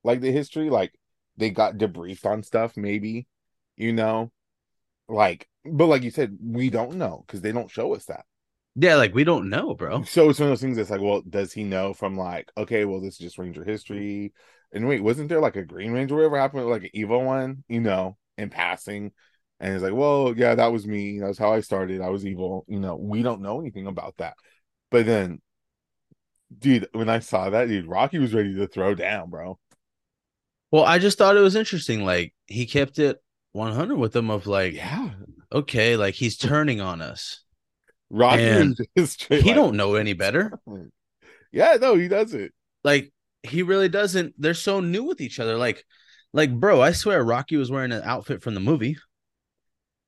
[0.03, 0.93] like the history, like
[1.37, 3.25] they got debriefed on stuff, maybe,
[3.79, 4.31] you know,
[5.07, 5.47] like.
[5.65, 8.25] But like you said, we don't know because they don't show us that.
[8.75, 10.03] yeah, like we don't know, bro.
[10.03, 12.85] So it's one of those things that's like, well, does he know from like, okay,
[12.85, 14.33] well, this is just Ranger history?
[14.71, 16.15] And wait, wasn't there like a Green Ranger?
[16.15, 19.11] Whatever happened, with, like an evil one, you know, in passing?
[19.59, 21.19] And he's like, well, yeah, that was me.
[21.19, 22.01] That's how I started.
[22.01, 22.65] I was evil.
[22.69, 24.35] You know, we don't know anything about that.
[24.91, 25.41] But then,
[26.57, 29.59] dude, when I saw that, dude, Rocky was ready to throw down, bro.
[30.71, 32.05] Well, I just thought it was interesting.
[32.05, 33.17] Like he kept it
[33.53, 35.09] 100 with them of like, Yeah,
[35.51, 37.43] okay, like he's turning on us.
[38.09, 38.43] Rocky
[38.95, 39.15] was.
[39.29, 40.59] He like- don't know any better.
[41.51, 42.51] Yeah, no, he doesn't.
[42.83, 45.83] like he really doesn't they're so new with each other like
[46.33, 48.97] like bro i swear rocky was wearing an outfit from the movie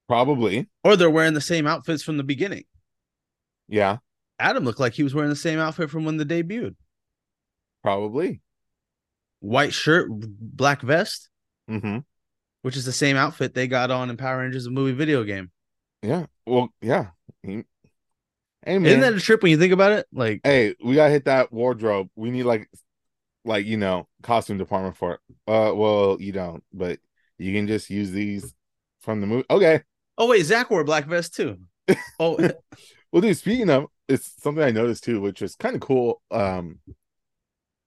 [0.07, 0.67] Probably.
[0.83, 2.65] or they're wearing the same outfits from the beginning
[3.69, 3.97] Yeah,
[4.37, 6.75] adam looked like he was wearing the same outfit from when they debuted
[7.81, 8.41] probably.
[9.39, 11.29] white shirt black vest
[11.69, 11.99] Mm-hmm.
[12.61, 15.51] Which is the same outfit they got on in power rangers the movie video game
[16.01, 16.25] Yeah.
[16.45, 17.07] Well, yeah.
[17.43, 17.63] Hey
[18.77, 18.85] man.
[18.85, 21.51] isn't that a trip when you think about it like hey, we gotta hit that
[21.51, 22.09] wardrobe.
[22.15, 22.69] We need like
[23.43, 25.19] like you know, costume department for it.
[25.47, 26.99] Uh well, you don't, but
[27.39, 28.53] you can just use these
[29.01, 29.45] from the movie.
[29.49, 29.81] Okay.
[30.17, 31.57] oh wait zach wore a black vest too
[32.19, 32.37] oh
[33.11, 36.21] Well dude, speaking of it's something I noticed too, which is kind of cool.
[36.29, 36.79] Um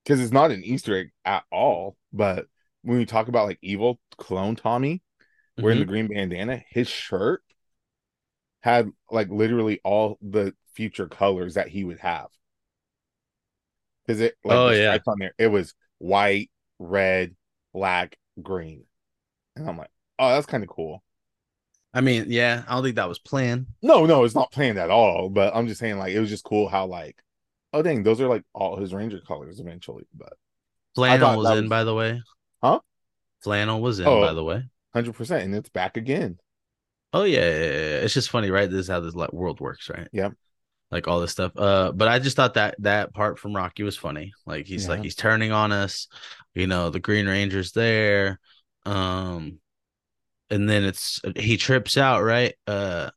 [0.05, 2.47] because it's not an Easter egg at all, but
[2.85, 5.03] when we talk about like evil clone Tommy
[5.59, 5.81] wearing mm-hmm.
[5.81, 7.43] the green bandana, his shirt
[8.61, 12.29] had like literally all the future colors that he would have.
[14.07, 14.99] Because it like Oh, yeah.
[15.07, 17.35] on there, it was white, red,
[17.73, 18.85] black, green.
[19.57, 21.03] And I'm like, oh, that's kind of cool.
[21.95, 24.91] i mean yeah i don't think that was planned No, no, it's not planned at
[24.91, 25.31] all.
[25.31, 27.17] But I'm just saying, like, it was just cool how like,
[27.73, 30.05] oh dang, those are like all his ranger colors eventually.
[30.15, 30.35] But
[30.95, 32.21] flannel thought was in by the way
[32.65, 32.81] Huh?
[33.43, 34.21] flannel was in Oh.
[34.23, 36.39] by the way hundred percent, and it's back again.
[37.13, 37.97] Oh yeah, yeah, yeah, yeah.
[38.05, 38.71] it's just funny, right?
[38.71, 40.09] This is how this like world works, right?
[40.13, 40.33] Yep.
[40.91, 41.53] Like all this stuff.
[41.57, 44.33] Uh, but I just thought that that part from Rocky was funny.
[44.47, 46.07] Like he's like he's turning on us,
[46.55, 48.39] you know, the Green Ranger's there.
[48.87, 49.59] Um,
[50.51, 52.55] and then it's he trips out, right?
[52.67, 53.11] Uh,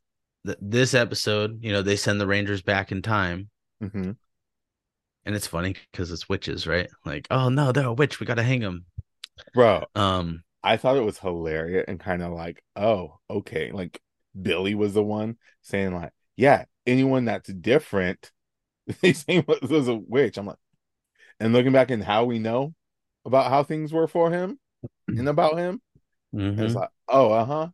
[0.44, 3.48] th- this episode, you know, they send the Rangers back in time,
[3.82, 4.10] Mm-hmm.
[5.24, 6.88] and it's funny because it's witches, right?
[7.04, 8.84] Like, oh no, they're a witch, we gotta hang them.
[9.54, 13.72] Bro, Um, I thought it was hilarious and kind of like, oh, okay.
[13.72, 14.00] Like
[14.40, 18.30] Billy was the one saying, like, yeah, anyone that's different,
[19.02, 20.38] they say was a witch.
[20.38, 20.58] I'm like,
[21.40, 22.74] and looking back in how we know
[23.24, 24.58] about how things were for him
[25.08, 25.80] and about him,
[26.34, 26.58] mhm.
[26.60, 27.68] it's like, oh, uh huh.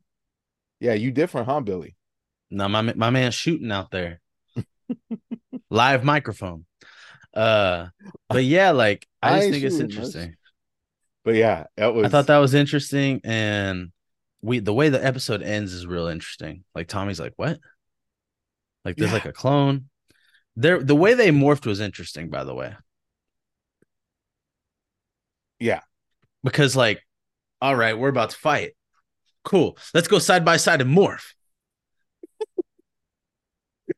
[0.81, 1.97] Yeah, you different, huh, Billy?
[2.51, 4.21] No, my my man's shooting out there.
[5.71, 6.67] Live microphone.
[7.33, 7.89] Uh
[8.29, 10.37] but yeah, like I I just think it's interesting.
[11.25, 12.07] But yeah, it was.
[12.07, 13.93] I thought that was interesting and
[14.43, 16.65] we the way the episode ends is real interesting.
[16.75, 17.59] Like Tommy's like, "What?"
[18.85, 19.15] Like there's Yeah.
[19.15, 19.89] like a clone.
[20.57, 22.75] There the way they morphed was interesting by the way.
[25.59, 25.81] Yeah.
[26.43, 27.03] Because like
[27.63, 28.73] all right, we're about to fight.
[29.45, 29.79] Cool.
[29.95, 31.33] Let's go side by side and morph.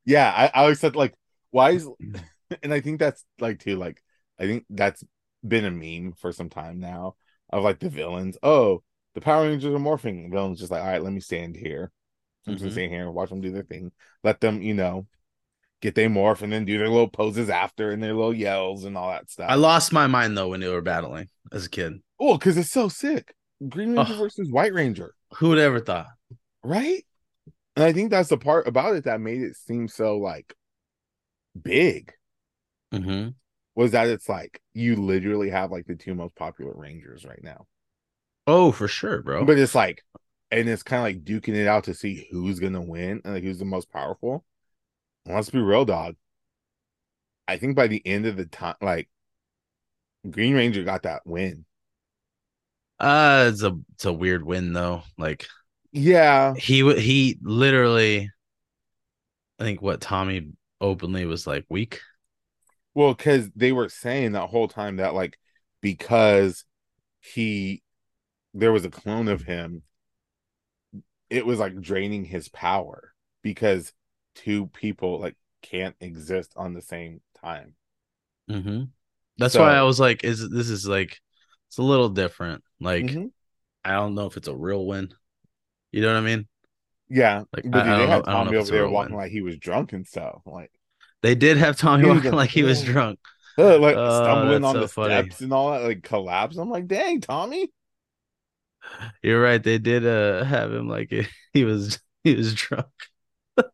[0.05, 1.15] yeah, I, I always said like,
[1.51, 2.21] why is, mm.
[2.62, 4.01] and I think that's like too like,
[4.39, 5.03] I think that's
[5.47, 7.17] been a meme for some time now
[7.51, 8.37] of like the villains.
[8.43, 8.83] Oh,
[9.15, 10.25] the Power Rangers are morphing.
[10.25, 11.91] The villains just like, all right, let me stand here.
[12.47, 12.67] I'm just Mhm.
[12.67, 13.93] gonna stand here and watch them do their thing.
[14.25, 15.07] Let them, you know,
[15.81, 18.97] get they morph and then do their little poses after and their little yells and
[18.97, 19.51] all that stuff.
[19.51, 22.01] I lost my mind though when they were battling as a kid.
[22.19, 23.35] oh, because it's so sick.
[23.69, 24.19] Green Ranger Oh.
[24.19, 26.09] versus White Ranger, Who would ever thought?
[26.63, 27.05] right?
[27.77, 30.55] And I think that's the part about it that made it seem so like
[31.61, 32.13] big
[32.93, 33.31] Mm-hmm.
[33.77, 37.69] Was that it's like you literally have like the two most popular Rangers right now.
[38.49, 39.47] Oh, for sure, bro.
[39.47, 40.03] But it's like,
[40.51, 43.43] and it's kind of like duking it out to see who's gonna win and like
[43.45, 44.45] who's the most powerful.
[45.27, 46.17] And let's be real, dog.
[47.49, 49.09] I think by the end of the time, like
[50.31, 51.65] Green Ranger got that win.
[52.99, 55.03] uh, it's a it's a weird win though.
[55.19, 55.47] Like
[55.93, 58.31] Yeah, he he literally,
[59.59, 62.01] I think what Tommy openly was like weak.
[62.97, 65.39] Well, because they were saying that whole time that like
[65.83, 66.65] because
[67.21, 67.83] he
[68.55, 69.83] there was a clone of him,
[71.29, 73.93] it was like draining his power because
[74.35, 77.75] two people like can't exist on the same time.
[78.51, 78.85] Mm-hmm.
[79.37, 81.21] That's why I was like, is this is like
[81.69, 82.65] it's a little different.
[82.81, 83.31] Like Mhm.
[83.85, 85.13] I don't know if it's a real win.
[85.93, 86.49] You know what I mean?
[87.11, 89.13] Yeah, Like, but I- dude, they had know- I don't know Tommy over there walking
[89.15, 89.23] win.
[89.23, 90.73] like he was drunk and stuff, like
[91.27, 93.19] They did have Tommy He walking like, he was drunk.
[93.59, 95.29] uh, like Oh, stumbling on so the funny.
[95.29, 96.57] steps and all that, like collapse.
[96.57, 97.71] I'm like, dang, Tommy.
[99.23, 99.62] You're right.
[99.62, 101.11] They did uh have him like
[101.53, 102.87] he was he was drunk.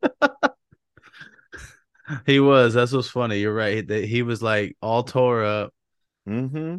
[2.26, 2.74] he was.
[2.74, 3.38] That's what's funny.
[3.38, 3.86] You're right.
[3.86, 5.72] That he was like all tore up,
[6.28, 6.78] Mm-hmm.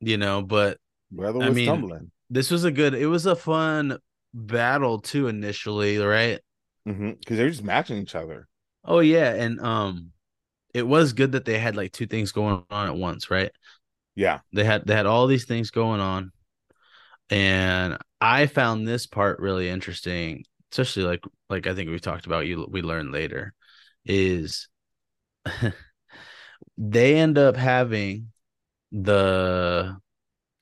[0.00, 0.42] you know.
[0.42, 0.78] But
[1.12, 2.10] Brother I mean, stumbling.
[2.30, 2.94] this was a good.
[2.94, 3.98] It was a fun
[4.34, 6.40] battle too initially, right?
[6.88, 7.10] Mm-hmm.
[7.12, 8.48] Because they're just matching each other.
[8.84, 10.12] Oh yeah, and um,
[10.74, 13.52] it was good that they had like two things going on at once, right?
[14.14, 14.40] Yeah.
[14.52, 16.32] They had they had all these things going on,
[17.30, 22.46] and I found this part really interesting, especially like like I think we talked about.
[22.46, 23.54] You we learned later
[24.04, 24.68] is
[26.78, 28.32] they end up having
[28.92, 29.96] the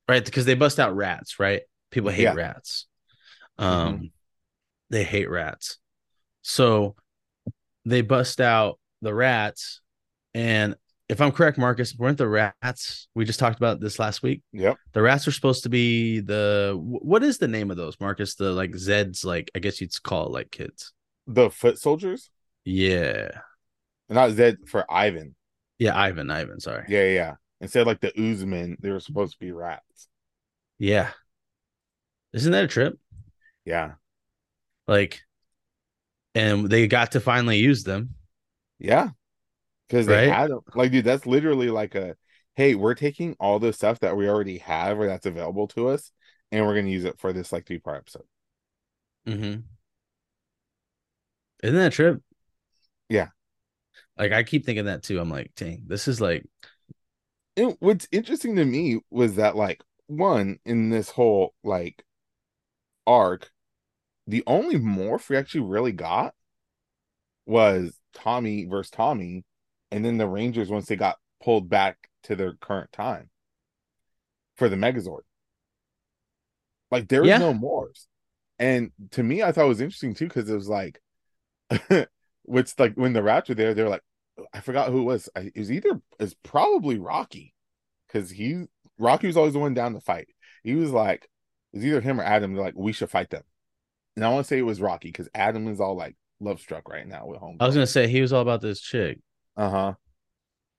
[0.08, 1.62] right because they bust out rats, right?
[1.90, 2.34] People hate Yeah.
[2.34, 2.86] rats.
[3.58, 4.12] Um,
[4.90, 5.78] they hate rats,
[6.42, 6.96] so
[7.84, 9.80] they bust out the rats,
[10.34, 10.74] and
[11.08, 14.42] if I'm correct, Marcus, weren't the rats we just talked about this last week?
[14.52, 14.76] Yep.
[14.92, 18.36] The rats are supposed to be the what is the name of those, Marcus?
[18.36, 20.92] The like Zeds, like I guess you'd call it like kids.
[21.26, 22.30] The foot soldiers.
[22.64, 23.30] Yeah,
[24.08, 25.34] Not Zed for Ivan.
[25.78, 26.60] yeah, Ivan, Ivan.
[26.60, 26.84] Sorry.
[26.88, 27.34] Yeah, yeah.
[27.60, 30.08] Instead, like the Oozemen, they were supposed to be rats.
[30.78, 31.10] Yeah.
[32.32, 32.98] Isn't that a trip?
[33.64, 33.92] Yeah.
[34.86, 35.22] Like,
[36.34, 38.14] and they got to finally use them.
[38.78, 39.10] Yeah.
[39.88, 40.26] Because they Right?
[40.26, 40.60] had them.
[40.74, 42.16] Like, dude, that's literally like a
[42.56, 46.12] hey, we're taking all the stuff that we already have or that's available to us,
[46.52, 48.24] and we're gonna use it for this like three part episode.
[49.26, 49.60] Mm-hmm.
[51.62, 52.22] Isn't that a trip?
[53.08, 53.30] Yeah.
[54.18, 55.18] Like I keep thinking that too.
[55.20, 56.44] I'm like, dang, this is like,
[57.56, 62.04] And what's interesting to me was that like one in this whole like
[63.06, 63.50] arc,
[64.30, 66.34] the only morph we actually really got
[67.46, 69.44] was Tommy versus Tommy,
[69.90, 73.30] and then the Rangers once they got pulled back to their current time
[74.56, 75.22] for the Megazord.
[76.90, 77.38] Like there was Yeah.
[77.38, 78.06] no morphs.
[78.58, 81.00] And to me, I thought it was interesting too, because it was like
[82.44, 84.02] which like when the rats were there, they're like,
[84.52, 85.28] I forgot who it was.
[85.36, 87.54] I, it was either it's probably Rocky,
[88.06, 88.64] because he
[88.98, 90.28] Rocky was always the one down to fight.
[90.64, 91.28] He was like,
[91.72, 92.54] it's either him or Adam.
[92.54, 93.42] They're like, we should fight them.
[94.16, 96.88] And I want to say it was Rocky because Adam is all like love struck
[96.88, 97.56] right now with home.
[97.60, 99.18] I was gonna say he was all about this chick.
[99.56, 99.94] Uh huh.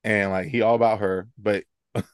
[0.04, 1.64] And like he all about her, but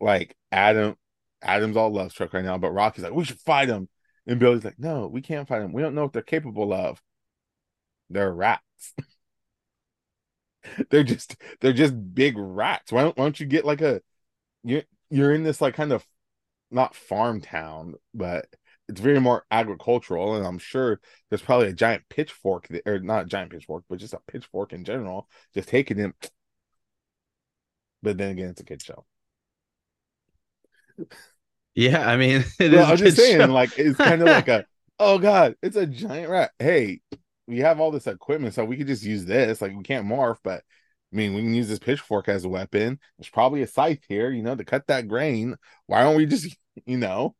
[0.00, 0.96] like Adam,
[1.42, 2.58] Adam's all love struck right now.
[2.58, 3.88] But Rocky's like, we should fight him.
[4.26, 5.72] And Billy's like, no, we can't fight him.
[5.72, 7.00] We don't know what they're capable of.
[8.08, 8.62] They're rats.
[10.90, 12.92] they're just they're just big rats.
[12.92, 14.00] Why don't why don't you get like a
[14.64, 16.04] you're you're in this like kind of
[16.70, 18.46] not farm town, but
[18.90, 23.28] it's very more agricultural, and I'm sure there's probably a giant pitchfork or not a
[23.28, 26.14] giant pitchfork, but just a pitchfork in general, just taking him.
[28.02, 29.04] But then again, it's a kid show.
[31.74, 32.78] Yeah, I mean, it is.
[32.78, 33.46] Well, I'm just saying, show.
[33.46, 34.66] like it's kind of like a
[34.98, 36.50] oh god, it's a giant rat.
[36.58, 37.00] Hey,
[37.46, 39.60] we have all this equipment, so we could just use this.
[39.62, 40.62] Like we can't morph, but
[41.12, 42.98] I mean, we can use this pitchfork as a weapon.
[43.18, 45.56] There's probably a scythe here, you know, to cut that grain.
[45.86, 47.34] Why don't we just, you know?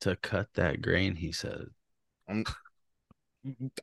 [0.00, 1.14] To cut that grain.
[1.14, 1.66] He said,
[2.28, 2.44] I'm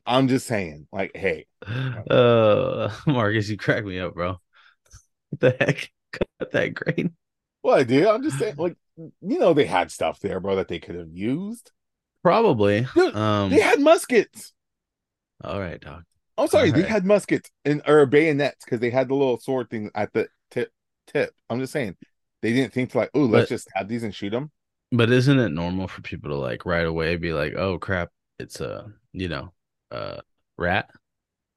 [0.04, 4.38] I'm just saying, like, hey, "Uh, Marcus, you crack me up, bro.
[5.30, 5.90] What the heck?
[6.38, 7.14] Cut that grain."
[7.62, 8.08] what I do?
[8.08, 11.10] I'm just saying, like, you know, they had stuff there, bro, that they could have
[11.12, 11.72] used.
[12.22, 12.86] Probably.
[12.94, 13.50] Dude, Um.
[13.50, 14.52] They had muskets.
[15.42, 16.04] All right, dog.
[16.36, 16.90] I'm sorry, they Alright.
[16.90, 20.70] had muskets and or bayonets because they had the little sword thing at the tip.
[21.06, 21.32] Tip.
[21.50, 21.96] I'm just saying,
[22.42, 24.50] they didn't think to like, oh, let's But- just have these and shoot them.
[24.92, 28.60] But isn't it normal for people to like right away be like, "Oh crap, it's
[28.60, 29.52] a you know
[29.90, 30.22] a
[30.56, 30.90] rat,"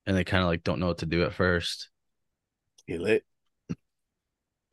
[0.07, 1.89] and they kind of like don't know what to do at first.
[2.85, 3.25] Kill it.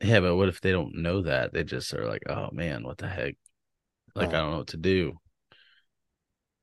[0.01, 1.53] Yeah, but what if they don't know that?
[1.53, 3.35] They just are like, "Oh man, what the heck?
[4.15, 5.19] Like I Uh, don't know what to do."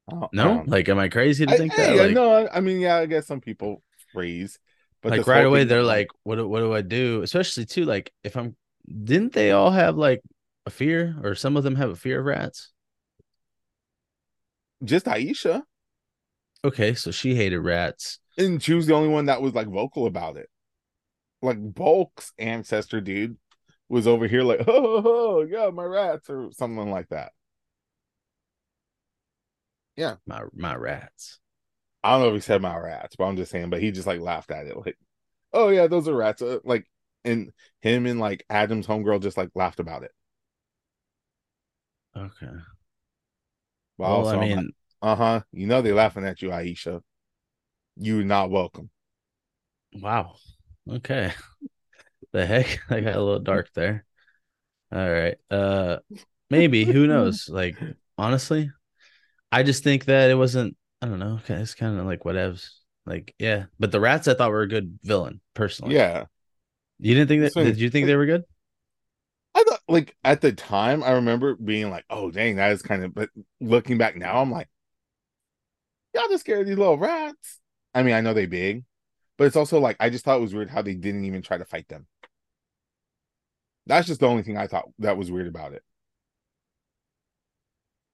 [0.08, 1.96] I No, don't like, am I crazy to I, think hey, that?
[2.00, 2.48] I Like, know.
[2.48, 4.58] I mean, yeah, I guess some people freeze,
[5.02, 6.46] but like right away thing, they're like, like, "What?
[6.48, 8.56] What do I do?" Especially too, like if I'm,
[9.04, 10.22] didn't they all have like
[10.66, 12.72] a fear, or some of them have a fear of rats?
[14.84, 15.62] just Aisha,
[16.64, 18.18] Okay, so she hated rats.
[18.38, 20.48] and she was the only one that was like vocal about it.
[21.40, 23.36] Like Bulk's ancestor dude
[23.88, 27.32] was over here like, oh, oh, oh yeah, my rats or something like that.
[29.96, 30.16] Yeah.
[30.26, 31.38] My my rats.
[32.02, 33.70] I don't know if he said my rats, but I'm just saying.
[33.70, 34.96] But he just like laughed at it, like,
[35.52, 36.86] "Oh yeah, those are rats." Uh, like,
[37.24, 40.10] and him and like Adam's homegirl just like laughed about it.
[42.16, 42.62] Okay.
[43.98, 47.02] But Well, also, I mean, uh huh, you know they're laughing at you, Aisha.
[47.96, 48.90] You're not welcome.
[50.00, 50.36] wow.
[50.88, 51.32] Okay.
[52.32, 52.80] The heck?
[52.90, 54.04] I got a little dark there.
[54.92, 55.36] All right.
[55.50, 55.98] Uh
[56.50, 57.48] maybe, who knows?
[57.52, 57.76] Like
[58.18, 58.70] honestly,
[59.52, 61.36] I just think that it wasn't I don't know.
[61.44, 62.70] Okay, it's kind of like whatevs.
[63.06, 63.66] Like, yeah.
[63.80, 65.94] But the rats I thought were a good villain, personally.
[65.94, 66.26] Yeah,
[66.98, 68.44] You didn't think that did you think they were good?
[69.62, 73.04] I thought like at the time I remember being like, "Oh dang, that is kind
[73.04, 74.68] of." But looking back now, I'm like,
[76.14, 77.60] "Y'all just scared of these little rats."
[77.94, 78.84] I mean, I know they big,
[79.38, 81.58] but it's also like I just thought it was weird how they didn't even try
[81.58, 82.06] to fight them.
[83.86, 85.82] That's just the only thing I thought that was weird about it.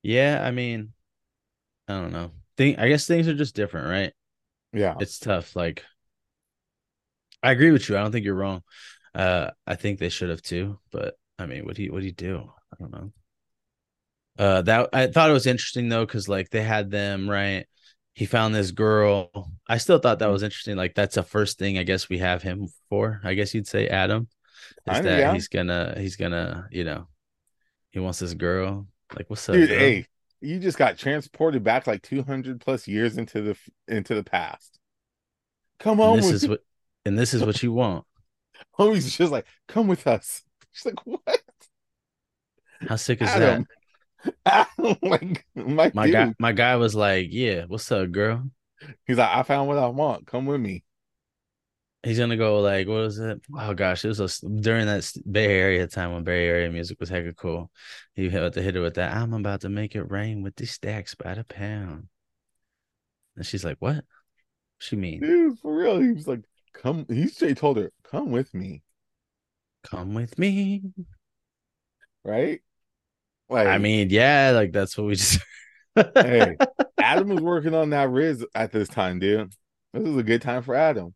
[0.02, 0.92] Yeah, I mean,
[1.88, 2.32] I don't know.
[2.56, 4.14] Think I guess things are just different, right?
[4.72, 5.56] Yeah, It's tough.
[5.56, 5.84] Like
[7.42, 7.96] I agree with you.
[7.96, 8.62] I don't think you're wrong.
[9.14, 12.06] Uh I think they should have too, but I mean, what do you what do
[12.06, 12.50] you do?
[12.72, 13.12] I don't know.
[14.38, 17.66] Uh that I thought it was interesting though, because like they had them, right?
[18.14, 19.52] He found this girl.
[19.68, 20.76] I still thought that was interesting.
[20.76, 23.20] Like that's the first thing I guess we have him for.
[23.22, 24.28] I guess you'd say Adam.
[24.86, 25.32] Is Kinda, that yeah.
[25.34, 27.06] he's gonna he's gonna, you know,
[27.90, 28.86] he wants this girl.
[29.16, 29.68] Like, what's up, dude.
[29.68, 29.78] girl?
[29.78, 30.06] Hey,
[30.40, 34.78] you just got transported back like 200 plus years into the into the past.
[35.78, 36.60] Come on this is what
[37.04, 38.04] and this is what you want.
[38.78, 40.42] homie's just like, come with us.
[40.78, 41.42] She's like, what?
[42.88, 43.66] How sick is Adam,
[44.44, 44.68] that?
[45.02, 48.48] like my, My guy, my guy was like, "Yeah, what's up, girl?"
[49.06, 50.26] He's like, I found what I want.
[50.26, 50.84] Come with me.
[52.04, 53.40] He's gonna go like, what was it?
[53.56, 57.10] Oh gosh, it was a, during that Bay Area time when Bay Area music was
[57.10, 57.72] hecka cool.
[58.14, 59.16] He had to hit her with that.
[59.16, 62.08] I'm about to make it rain with these stacks by the pound.
[63.36, 64.04] And she's like, "What?"
[64.78, 65.98] She mean, Dude, for real.
[66.00, 67.04] He was like, come.
[67.08, 68.82] He straight told her, come with me.
[69.84, 70.82] "Come with me."
[72.24, 72.60] Right?
[73.48, 75.40] Like, I mean, yeah, like that's what we just.
[75.94, 76.56] hey,
[76.98, 79.52] Adam was working on that Riz at this time, dude.
[79.94, 81.14] This is a good time for Adam.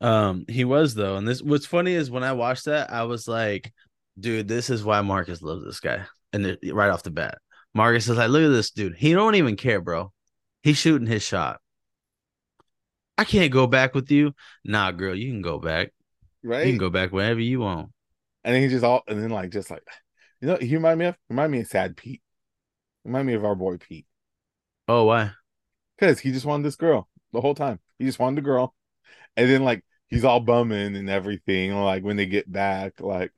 [0.00, 3.26] Um, he was though, and this what's funny is when I watched that, I was
[3.26, 3.72] like,
[4.18, 6.04] dude, this is why Marcus loves this guy.
[6.32, 7.38] And it, right off the bat,
[7.74, 8.96] Marcus is like, look at this dude.
[8.96, 10.12] He don't even care, bro.
[10.62, 11.60] He's shooting his shot.
[13.18, 14.34] I can't go back with you.
[14.64, 15.92] Nah, girl, you can go back.
[16.42, 16.66] Right?
[16.66, 17.90] You can go back whenever you want.
[18.44, 19.82] And then he just all and then like just like
[20.40, 22.22] you know, he remind me of remind me of Sad Pete.
[23.04, 24.06] Remind me of our boy Pete.
[24.88, 25.32] Oh, why?
[25.98, 27.80] Because he just wanted this girl the whole time.
[27.98, 28.74] He just wanted the girl.
[29.36, 31.74] And then like he's all bumming and everything.
[31.74, 33.32] Like when they get back, like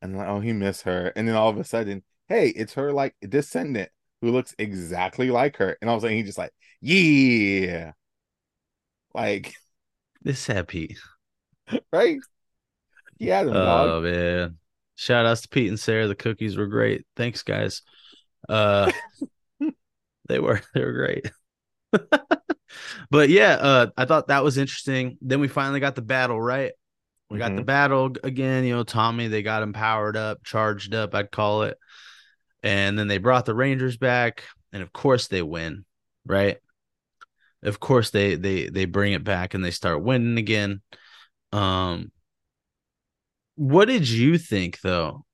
[0.00, 1.12] and like, oh, he missed her.
[1.14, 5.56] And then all of a sudden, hey, it's her like descendant who looks exactly like
[5.58, 5.76] her.
[5.80, 7.92] And all of a sudden he just like, yeah.
[9.14, 9.54] Like,
[10.22, 10.98] This sad Pete.
[11.92, 12.18] right?
[13.18, 13.88] Yeah, them dog.
[13.88, 14.58] Oh man.
[14.96, 16.08] Shout outs to Pete and Sarah.
[16.08, 17.06] The cookies were great.
[17.16, 17.82] Thanks, guys.
[18.48, 18.92] Uh
[20.28, 21.30] they were they were great.
[23.10, 25.18] but yeah, uh I thought that was interesting.
[25.20, 26.72] Then we finally got the battle, right?
[27.30, 27.66] We got the Mhm.
[27.66, 31.78] battle again, you know, Tommy, they got him powered up, charged up, I'd call it.
[32.62, 35.84] And then they brought the Rangers back, and of course they win,
[36.26, 36.58] right?
[37.62, 40.82] Of course they they they bring it back and they start winning again.
[41.52, 42.12] Um
[43.56, 45.24] what did you think though?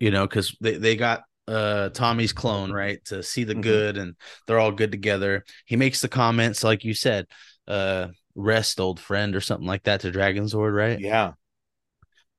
[0.00, 3.04] You know, because they, they got uh Tommy's clone, right?
[3.06, 3.62] To see the Mhm.
[3.62, 4.14] good and
[4.46, 5.44] they're all good together.
[5.66, 7.26] He makes the comments, like you said,
[7.68, 10.98] uh rest old friend or something like that to Dragonzord, right?
[10.98, 11.32] Yeah.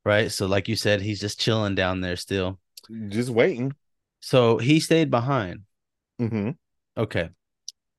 [0.04, 0.32] Right.
[0.32, 2.60] So like you said, he's just chilling down there still.
[3.10, 3.74] Just waiting.
[4.22, 5.62] So he stayed behind.
[6.20, 6.52] mm-hmm.
[6.98, 7.30] Okay.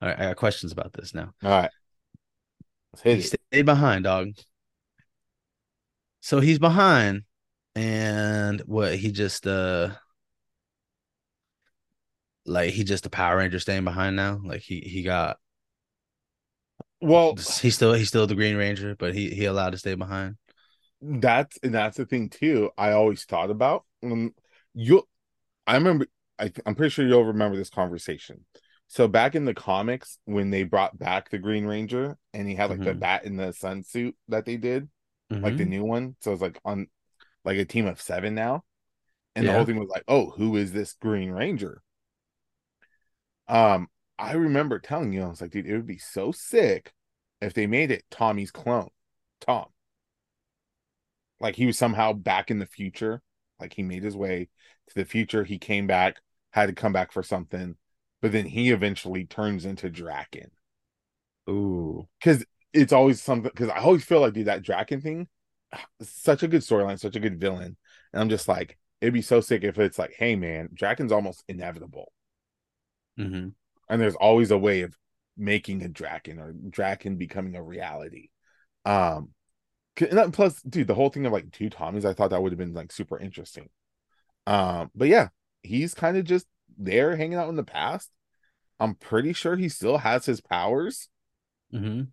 [0.02, 1.32] All right, I got questions about this now.
[1.42, 1.70] All right.
[3.02, 4.32] He stayed behind, dog.
[6.20, 7.24] So he's behind,
[7.74, 9.90] And what he just uh
[12.44, 14.40] like he just a Power Ranger staying behind now.
[14.44, 15.38] Like he he got
[17.00, 20.36] Well, he's still he's still the Green Ranger, but he he allowed to stay behind.
[21.00, 22.70] that's and that's the thing too.
[22.76, 24.34] I always thought about um,
[24.74, 25.02] you.
[25.66, 26.06] I remember.
[26.38, 28.44] I, I'm pretty sure you'll remember this conversation.
[28.88, 32.70] So back in the comics, when they brought back the Green Ranger, and he had
[32.70, 33.00] like the Mhm.
[33.00, 34.88] bat in the sun suit that they did,
[35.42, 35.66] like the Mhm.
[35.66, 36.16] new one.
[36.20, 36.88] So it's like on
[37.44, 38.64] like a team of seven now,
[39.36, 41.82] and the whole thing was like, oh, who is this Green Ranger?
[43.48, 46.92] Um, I remember telling you, I was like, dude, it would be so sick
[47.40, 48.90] if they made it Tommy's clone,
[49.40, 49.66] Tom.
[51.40, 53.22] Like he was somehow back in the future,
[53.60, 54.48] like he made his way
[54.88, 55.44] to the future.
[55.44, 56.16] He came back,
[56.50, 57.76] had to come back for something,
[58.22, 60.48] but then he eventually turns into Drakkon.
[61.48, 62.08] Ooh.
[62.20, 63.50] Because it's always something.
[63.52, 65.28] Because I always feel like, dude, that Drakkon thing,
[66.02, 67.76] such a good storyline, such a good villain,
[68.12, 71.44] and I'm just like, it'd be so sick if it's like, hey man, Drakkon's almost
[71.48, 72.12] inevitable.
[73.16, 73.48] hmm
[73.88, 74.96] and there's always a way of
[75.36, 78.30] making a Drakkon or Drakkon becoming a reality.
[78.84, 79.30] Um,
[80.00, 82.58] and plus, dude, the whole thing of like two Tommies, I thought that would have
[82.58, 83.68] been like super interesting.
[84.46, 85.28] Um, but yeah,
[85.62, 86.46] he's kind of just
[86.78, 88.10] there hanging out in the past.
[88.80, 91.08] I'm pretty sure he still has his powers.
[91.72, 92.12] hmm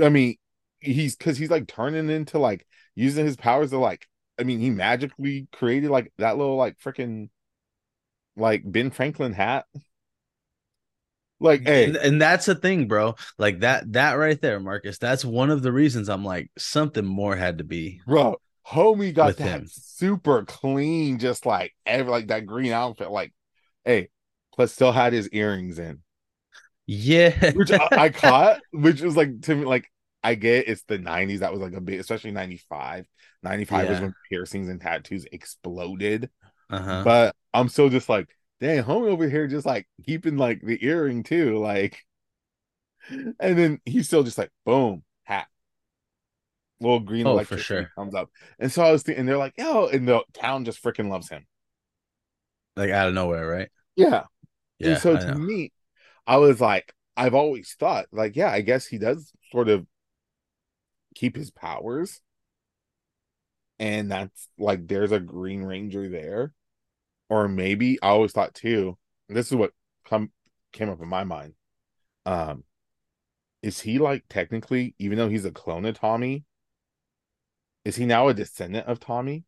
[0.00, 0.36] I mean,
[0.80, 4.06] he's because he's like turning into like using his powers to like.
[4.38, 7.30] I mean, he magically created like that little like freaking
[8.36, 9.66] like Ben Franklin hat.
[11.40, 13.16] Like, hey, And, and that's the thing, bro.
[13.38, 14.98] Like that that right there, Marcus.
[14.98, 18.02] That's one of the reasons I'm like something more had to be.
[18.06, 18.36] bro
[18.66, 19.66] homie got that him.
[19.66, 23.32] super clean just like every like that green outfit like
[23.86, 24.10] hey
[24.54, 26.02] plus still had his earrings in
[26.86, 27.52] Yeah.
[27.52, 29.90] which I, I caught which was like to me like
[30.22, 33.06] i get it's the 90s that was like a big especially 95
[33.42, 36.30] 95 was when piercings and tattoos exploded
[36.70, 37.02] uh-huh.
[37.04, 38.28] but i'm still just like
[38.60, 41.98] dang homie over here just like keeping like the earring too like
[43.10, 45.48] and then he's still just like boom hat
[46.80, 47.90] little green Oh, for sure.
[47.94, 51.08] comes up and so i was thinking they're like yo and the town just freaking
[51.08, 51.46] loves him
[52.76, 53.68] like out of nowhere, right?
[53.96, 54.24] Yeah.
[54.78, 54.90] Yeah.
[54.90, 55.72] and so to me
[56.26, 59.86] i was like i've always thought like yeah i guess he does sort of
[61.16, 62.20] keep his powers.
[63.78, 66.52] And that's like there's a green ranger there.
[67.28, 68.96] Or maybe i always thought too
[69.28, 69.72] this is what
[70.08, 70.30] come
[70.72, 71.54] came up in my mind.
[72.24, 72.62] Um
[73.62, 76.44] is he like technically even though he's a clone of tommy
[77.84, 79.44] is he now a descendant of tommy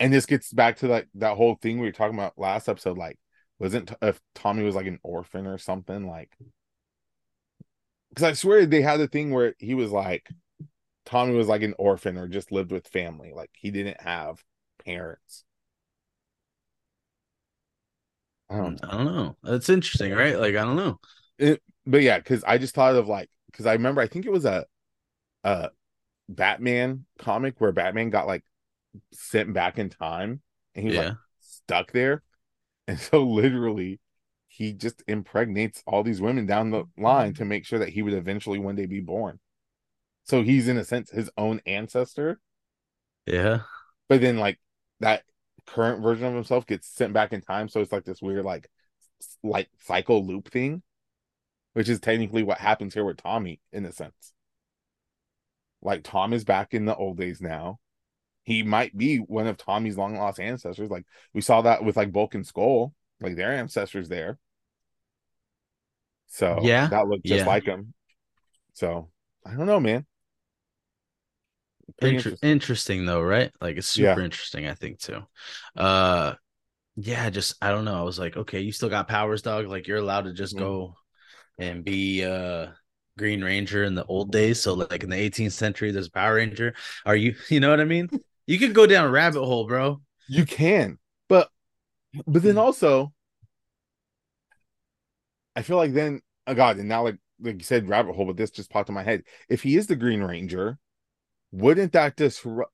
[0.00, 2.98] and this gets back to like that whole thing we were talking about last episode
[2.98, 3.18] like
[3.58, 6.30] wasn't if tommy was like an orphan or something like
[8.10, 10.28] because i swear they had a thing where he was like
[11.06, 14.42] tommy was like an orphan or just lived with family like he didn't have
[14.84, 15.44] parents
[18.50, 19.36] i don't know I don't know.
[19.44, 20.38] It's interesting, right?
[20.38, 21.00] Like I don't know.
[21.38, 24.32] it, but yeah because i just thought of like because i remember i think it
[24.32, 24.64] was a
[25.44, 25.70] a
[26.28, 28.44] batman comic where batman got like
[29.12, 30.42] sent back in time
[30.74, 31.00] and he's Yeah.
[31.00, 32.22] like stuck there.
[32.86, 34.00] And so literally
[34.48, 38.14] he just impregnates all these women down the line to make sure that he would
[38.14, 39.40] eventually one day be born.
[40.24, 42.40] So he's in a sense his own ancestor.
[43.26, 43.60] Yeah.
[44.08, 44.60] but then like
[45.00, 45.24] that
[45.66, 47.68] current version of himself gets sent back in time.
[47.68, 48.68] So it's like this weird like
[49.42, 50.82] like cycle loop thing
[51.72, 54.32] which is technically what happens here with tommy in a sense.
[55.82, 57.78] Like tom is back in the old days now
[58.44, 62.12] he might be one of tommy's long lost ancestors like we saw that with like
[62.12, 64.38] bulk and skull like their ancestors there
[66.26, 67.46] so Yeah, that looked just yeah.
[67.46, 67.94] like him
[68.74, 69.10] so
[69.46, 70.06] i don't know man
[72.00, 72.38] Inter- interesting.
[72.42, 73.52] interesting though, right?
[73.60, 74.18] Like it's Yeah.
[74.18, 75.22] super interesting, I think too.
[75.76, 76.34] Uh
[76.96, 77.98] yeah, just I don't know.
[78.00, 79.66] I was like, okay, you still got powers, dog.
[79.68, 80.58] Like you're allowed to just Mhm.
[80.58, 80.96] go
[81.58, 82.68] and be uh
[83.18, 84.60] Green Ranger in the old days.
[84.62, 86.74] So like in the 18th century, there's Power Ranger.
[87.06, 88.10] Are you you know what I mean?
[88.46, 90.00] You could go down a rabbit hole, bro.
[90.28, 91.48] You can, but
[92.26, 92.60] but then hmm.
[92.60, 93.12] also,
[95.56, 98.36] I feel like then, oh God, and now like like you said, rabbit hole, but
[98.36, 99.22] this just popped in my head.
[99.48, 100.78] If he is the Green Ranger,
[101.52, 102.72] wouldn't that disrupt?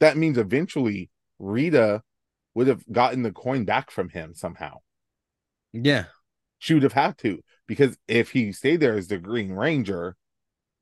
[0.00, 2.02] That means eventually Rita
[2.54, 4.78] would have gotten the coin back from him somehow.
[5.72, 6.06] Yeah.
[6.58, 10.16] She would have had to because if he stayed there as the Green Ranger,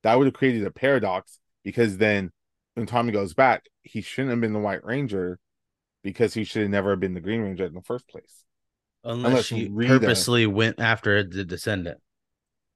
[0.03, 1.39] that would have created a paradox.
[1.65, 2.33] Because then,
[2.79, 5.39] when Tommy goes back, he shouldn't have been the White Ranger
[6.03, 8.45] because he should have never been the Green Ranger in the first place.
[9.05, 11.99] Unless, Unless she Rita- purposely went after the descendant.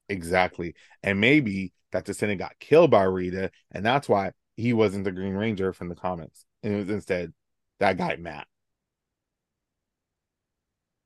[0.09, 0.74] Exactly.
[1.03, 5.34] And maybe that descendant got killed by Rita, and that's why he wasn't the Green
[5.34, 7.32] Ranger from the comics, and it was instead
[7.80, 8.46] that guy Matt.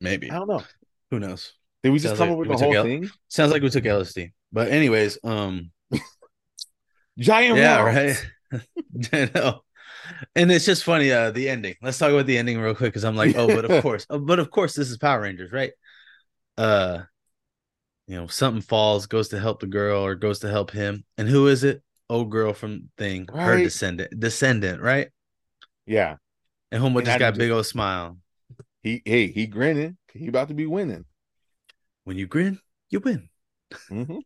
[0.00, 0.62] Maybe I don't know.
[1.10, 1.52] who knows.
[1.82, 3.08] Did we just Sounds come like up with the whole L- thing?
[3.28, 4.32] Sounds like we took LSD.
[4.52, 5.70] But anyways, um,
[7.18, 7.96] Giant yeah, rocks.
[7.96, 8.30] right.
[9.12, 9.62] I know.
[10.36, 11.74] And it's just funny, uh, the ending.
[11.82, 14.18] Let's talk about the ending real quick because I'm like, oh, but of course, oh,
[14.18, 15.72] but of course, this is Power Rangers, right?
[16.58, 17.02] Uh,
[18.06, 21.28] you know, something falls, goes to help the girl or goes to help him, and
[21.28, 21.82] who is it?
[22.08, 25.10] Old girl from Thing, her descendant, descendant, right?
[25.86, 26.16] Yeah,
[26.70, 28.18] And Homo And just I got a big old smile.
[28.82, 29.98] he hey he grinning.
[30.12, 31.04] He about to be winning.
[32.04, 33.28] When you grin, you win.
[33.88, 34.18] hmm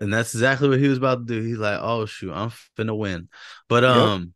[0.00, 1.42] And that's exactly what he was about to do.
[1.46, 3.28] He's like, "Oh shoot, I'm finna win."
[3.68, 4.12] But Yep.
[4.12, 4.34] um,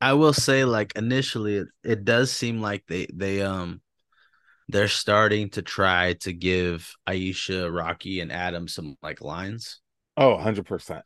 [0.00, 3.80] I will say, like initially, it, it does seem like they they um
[4.68, 9.80] they're starting to try to give Aisha, Rocky, and Adam some like lines,
[10.16, 11.04] Oh, 100 percent.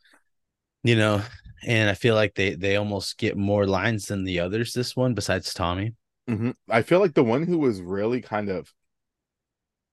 [0.83, 1.21] you know.
[1.65, 4.73] And I feel like they they almost get more lines than the others.
[4.73, 5.93] This one, besides Tommy.
[6.27, 8.73] hmm I feel like the one who was really kind of,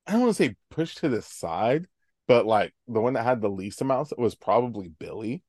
[0.06, 1.88] I don't want to say pushed to the side,
[2.30, 5.42] but like the one that had the least amounts was probably Billy.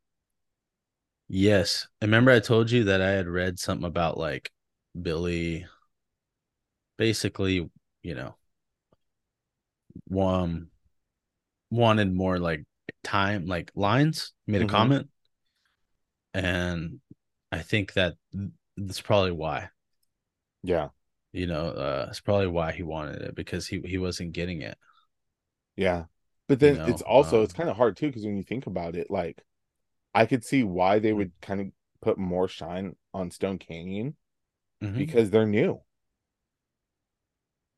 [1.30, 4.52] Yes, I remember I told you that I had read something about like
[5.02, 5.66] Billy,
[6.98, 7.70] basically,
[8.04, 8.36] you know,
[10.18, 10.70] um,
[11.70, 12.64] wanted more like
[13.04, 14.34] time, like lines.
[14.48, 14.66] Made a Mhm.
[14.66, 15.10] comment,
[16.34, 17.00] and
[17.52, 18.16] I think that
[18.78, 19.70] that's probably why.
[20.64, 20.90] Yeah,
[21.34, 24.78] You know, uh, it's probably why he wanted it because he he wasn't getting it.
[25.76, 26.06] yeah.
[26.52, 28.68] But then know, it's also it's um, kind of hard too because when you think
[28.68, 29.44] about it, like
[30.16, 31.68] I could see why they would kind of
[32.02, 34.18] put more shine on Stone Canyon
[34.82, 35.08] Mhm.
[35.08, 35.84] because they're new.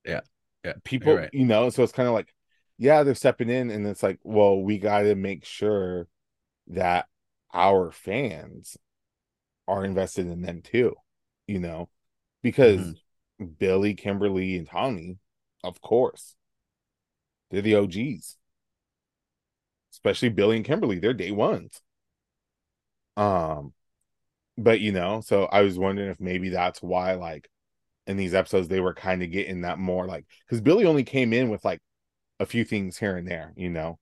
[0.06, 0.22] Yeah,
[0.64, 0.74] yeah.
[0.84, 1.32] people right.
[1.32, 2.34] you know so it's kind of like
[2.78, 6.08] yeah they're stepping in and it's like well we got to make sure
[6.68, 7.08] that
[7.54, 8.78] our fans
[9.68, 10.96] are invested in them too
[11.48, 11.90] you know
[12.44, 12.98] because Mm-hmm.
[13.60, 15.18] billy kimberly and tommy
[15.64, 16.36] of course
[17.50, 18.38] they're the og's
[19.94, 21.82] especially billy and kimberly they're day ones
[23.16, 23.74] um
[24.58, 27.50] but you know so i was wondering if maybe that's why like
[28.08, 31.34] in these episodes they were kind of getting that more like because Billy only came
[31.34, 31.80] in with like
[32.40, 34.00] a few things here and there, you know,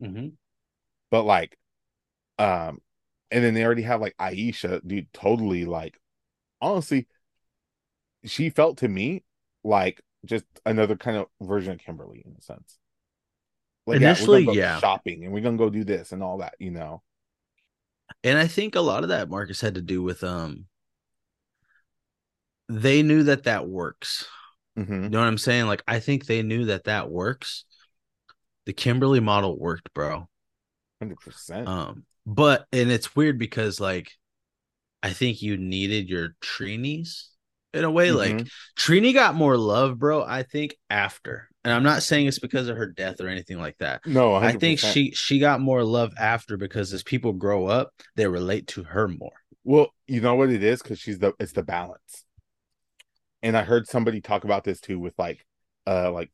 [0.00, 0.36] Mhm.
[1.10, 1.56] but like,
[2.38, 2.82] um,
[3.30, 5.98] and then they already have like Aisha, dude, totally like,
[6.60, 7.06] honestly,
[8.24, 9.24] she felt to me
[9.64, 12.78] like just another kind of version of Kimberly in a sense.
[13.88, 14.78] Like, Initially, yeah, go yeah.
[14.80, 17.02] shopping and we're gonna go do this and all that, you know.
[18.22, 20.66] And I think a lot of that Marcus had to do with um
[22.68, 24.26] they knew that that works.
[24.76, 25.66] hmm You know what I'm saying?
[25.66, 27.64] Like I think they knew that that works.
[28.66, 30.28] The Kimberly model worked, bro.
[31.00, 31.66] Hundred percent.
[31.66, 34.12] Um but and it's weird because like
[35.02, 37.28] I think you needed your Trinis
[37.74, 38.50] in a way like Mhm.
[38.76, 41.48] Trini got more love, bro, I think after.
[41.64, 44.00] And I'm not saying it's because of her death or anything like that.
[44.06, 44.56] No, 100%.
[44.56, 48.68] I think she she got more love after because as people grow up, they relate
[48.68, 49.32] to her more.
[49.64, 52.24] Well, you know what it is because she's the it's the balance.
[53.42, 55.44] And I heard somebody talk about this too with like
[55.86, 56.30] uh like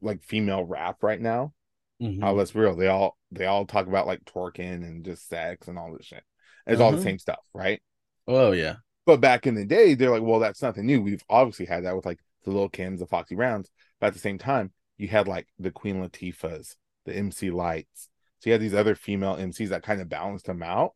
[0.00, 1.52] like female rap right now.
[2.00, 2.20] Mhm.
[2.20, 5.78] How let's real, they all they all talk about like twerking and just sex and
[5.78, 6.22] all this shit.
[6.66, 7.04] It's all the Uh-huh.
[7.04, 7.82] same stuff, right?
[8.28, 8.76] Oh yeah.
[9.10, 11.02] But back in the day, they're like, well, that's nothing new.
[11.02, 13.68] We've obviously had that with like the little Kims, the Foxy Browns.
[13.98, 18.08] But at the same time, you had like the Queen Latifahs, the MC Lytes.
[18.38, 20.94] So you had these other female MCs that kind of balanced them out.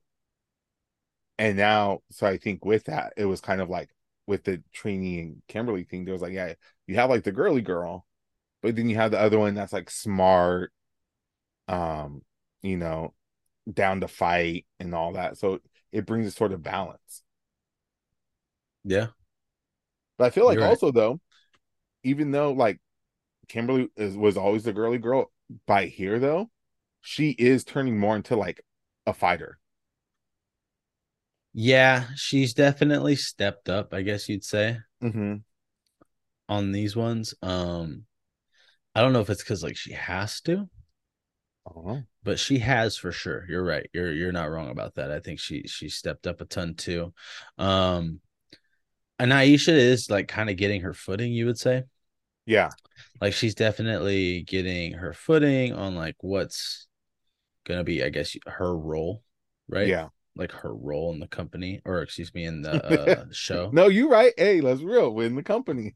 [1.41, 3.91] And now, so I think with that, it was kind of like
[4.29, 6.55] with the Trini and Kimberly thing, there was like, yeah,
[6.87, 8.07] you have like the girly girl,
[8.63, 10.73] but then you have the other one that's like smart,
[11.67, 12.23] um,
[12.63, 13.13] you know,
[13.73, 15.37] down to fight and all that.
[15.37, 15.59] So
[15.91, 17.24] it brings a sort of balance.
[18.85, 19.09] Yeah.
[20.19, 20.71] But I feel like You're right.
[20.71, 21.21] also though,
[22.05, 22.81] even though like
[23.49, 25.33] Kimberly is was always the girly girl,
[25.67, 26.51] by here though,
[27.03, 28.65] she is turning more into like
[29.07, 29.59] a fighter.
[31.55, 35.35] Yeah, she's definitely stepped up, I guess you'd say, Mm-hmm.
[36.49, 37.35] on these ones.
[37.43, 38.05] Um
[38.95, 40.69] I don't know if it's because like she has to,
[41.67, 43.45] Oh, but she has for sure.
[43.49, 43.89] You're right.
[43.93, 45.11] You're you're not wrong about that.
[45.11, 47.13] I think she she stepped up a ton too.
[47.59, 48.21] Um
[49.19, 51.85] and Aisha is like kind of getting her footing, you would say.
[52.47, 52.75] yeah,
[53.21, 56.87] Like she's definitely getting her footing on like what's
[57.67, 59.23] gonna be, I guess, her role,
[59.69, 59.89] right?
[59.89, 60.09] yeah.
[60.37, 63.71] Like her role in the company, or excuse me, in the uh show.
[63.73, 64.33] No, you're right.
[64.39, 65.95] Hey, let's real win the company.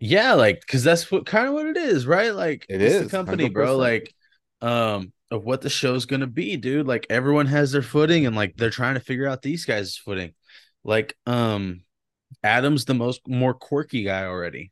[0.00, 2.32] Yeah, like because that's what kind of what it is, right?
[2.34, 3.76] Like It it's is, the company, bro.
[3.76, 3.78] 100%.
[3.78, 4.14] Like,
[4.60, 6.86] um, of what the show's gonna be, dude.
[6.86, 10.34] Like everyone has their footing, and like they're trying to figure out these guys' footing.
[10.84, 11.82] Like, um,
[12.42, 14.70] Adam's the most more quirky guy already.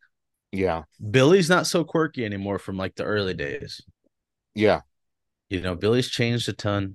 [0.53, 0.83] Yeah.
[1.11, 3.81] Billy's not so quirky anymore from like the early days.
[4.55, 4.83] Yeah.
[5.49, 6.95] You know, Billy's changed a ton.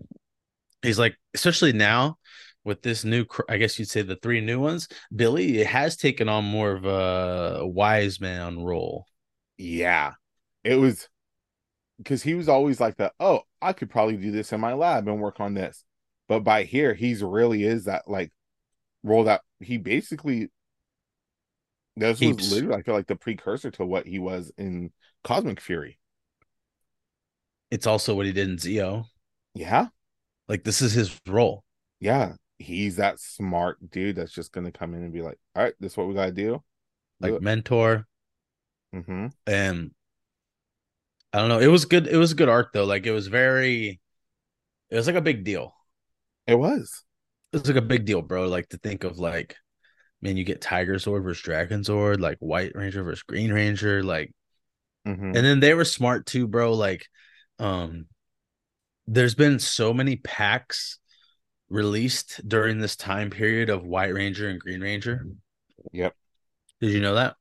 [0.82, 2.18] He's like, especially now
[2.64, 4.88] with this new, I guess you'd say the three new ones.
[5.16, 9.06] Billy has taken on more of a wise man role.
[9.58, 10.14] Yeah,
[10.64, 11.08] it was
[12.00, 15.08] because he was always like the oh I could probably do this in my lab
[15.08, 15.84] and work on this,
[16.28, 18.32] but by here he's really is that like
[19.04, 20.50] role that he basically
[21.96, 24.92] this was literally I feel like the precursor to what he was in
[25.24, 26.00] Cosmic Fury.
[27.70, 29.06] It's also what he did in Zeo.
[29.54, 29.88] Yeah.
[30.48, 31.64] Like this is his role.
[32.00, 32.34] Yeah.
[32.60, 35.94] He's that smart dude that's just gonna come in and be like, all right, this
[35.94, 36.62] is what we gotta do.
[37.20, 38.08] Like do mentor.
[38.96, 39.28] Mm-hmm.
[39.48, 39.92] And
[41.34, 41.60] I don't know.
[41.60, 42.08] It was good.
[42.08, 42.86] It was a good arc though.
[42.86, 44.00] Like it was very
[44.90, 45.74] it was like a big deal.
[46.48, 47.04] It was.
[47.52, 48.48] It was like a big deal, bro.
[48.48, 49.58] Like to think of like,
[50.22, 54.34] man, you get Tiger Sword versus Dragon Sword, like White Ranger versus Green Ranger, like
[55.06, 55.26] mm-hmm.
[55.26, 56.74] and then they were smart too, bro.
[56.74, 57.08] Like
[57.60, 58.06] um
[59.08, 61.00] there's been so many packs
[61.70, 65.26] released during this time period of White Ranger and Green Ranger.
[65.92, 66.16] Yep.
[66.80, 67.36] Did you know that?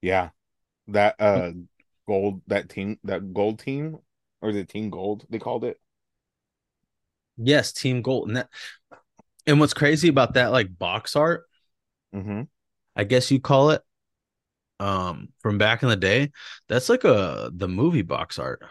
[0.00, 0.30] Yeah.
[0.88, 1.52] That uh
[2.06, 3.98] gold that team that gold team
[4.40, 5.78] or the team gold they called it.
[7.36, 8.28] Yes, team gold.
[8.28, 8.48] And that
[9.48, 11.44] and what's crazy about that like box art,
[12.14, 12.42] mm-hmm.
[12.94, 13.82] I guess you call it,
[14.78, 16.30] um, from back in the day,
[16.68, 18.62] that's like a the movie box art.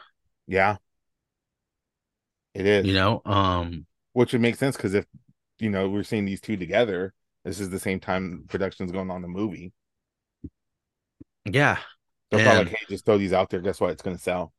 [0.48, 0.78] Yeah.
[2.54, 2.86] It is.
[2.86, 5.06] You know, um which would make sense because if
[5.60, 7.14] you know we're seeing these two together,
[7.44, 9.74] this is the same time production's going on the movie.
[11.46, 11.80] Yeah.
[12.30, 12.46] They're and...
[12.48, 13.62] probably like, hey, just throw these out there.
[13.62, 13.92] Guess what?
[13.92, 14.54] It's gonna sell.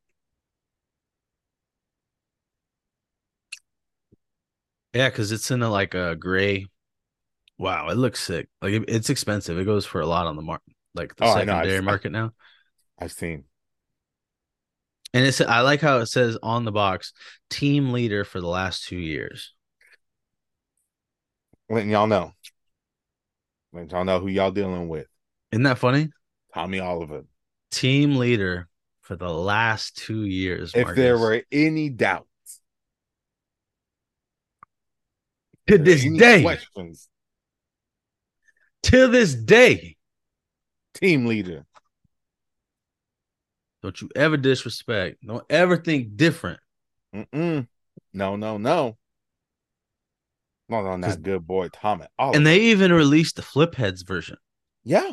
[4.99, 6.67] Yeah, because it's in a like a gray.
[7.57, 8.49] Wow, it looks sick.
[8.61, 9.57] Like it, it's expensive.
[9.57, 12.33] It goes for a lot on the market, like the oh, secondary market now.
[12.99, 13.45] I've seen.
[15.15, 17.13] And it's I like how it says on the box,
[17.49, 19.55] team leader for the last two years.
[21.71, 22.33] Letting y'all know.
[23.73, 25.07] Letting y'all know who y'all dealing with.
[25.53, 26.09] Isn't that funny?
[26.53, 27.23] Tommy Oliver.
[27.71, 28.67] Team leader
[29.03, 30.73] for the last two years.
[30.75, 30.97] If Marcus.
[31.01, 32.28] there were any doubts.
[35.69, 36.43] To this day.
[36.43, 37.09] Questions.
[38.85, 39.97] To this day.
[40.95, 41.67] Team leader.
[43.83, 45.19] Don't you ever disrespect.
[45.25, 46.61] Don't ever think different.
[47.15, 47.67] Mm-mm.
[48.13, 48.97] No, no, no.
[50.69, 52.07] Not on that good boy Tommy.
[52.19, 54.37] And they even released the flip heads version.
[54.85, 55.13] Yeah.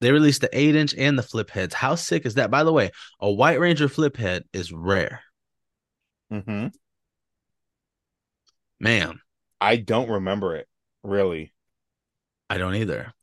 [0.00, 1.74] They released the eight inch and the flip heads.
[1.74, 2.50] How sick is that?
[2.50, 2.90] By the way,
[3.20, 5.22] a White Ranger flip head is rare.
[6.32, 6.68] Mm-hmm.
[8.84, 9.20] Man.
[9.62, 10.68] I don't remember it
[11.02, 11.54] really.
[12.50, 13.14] I don't either.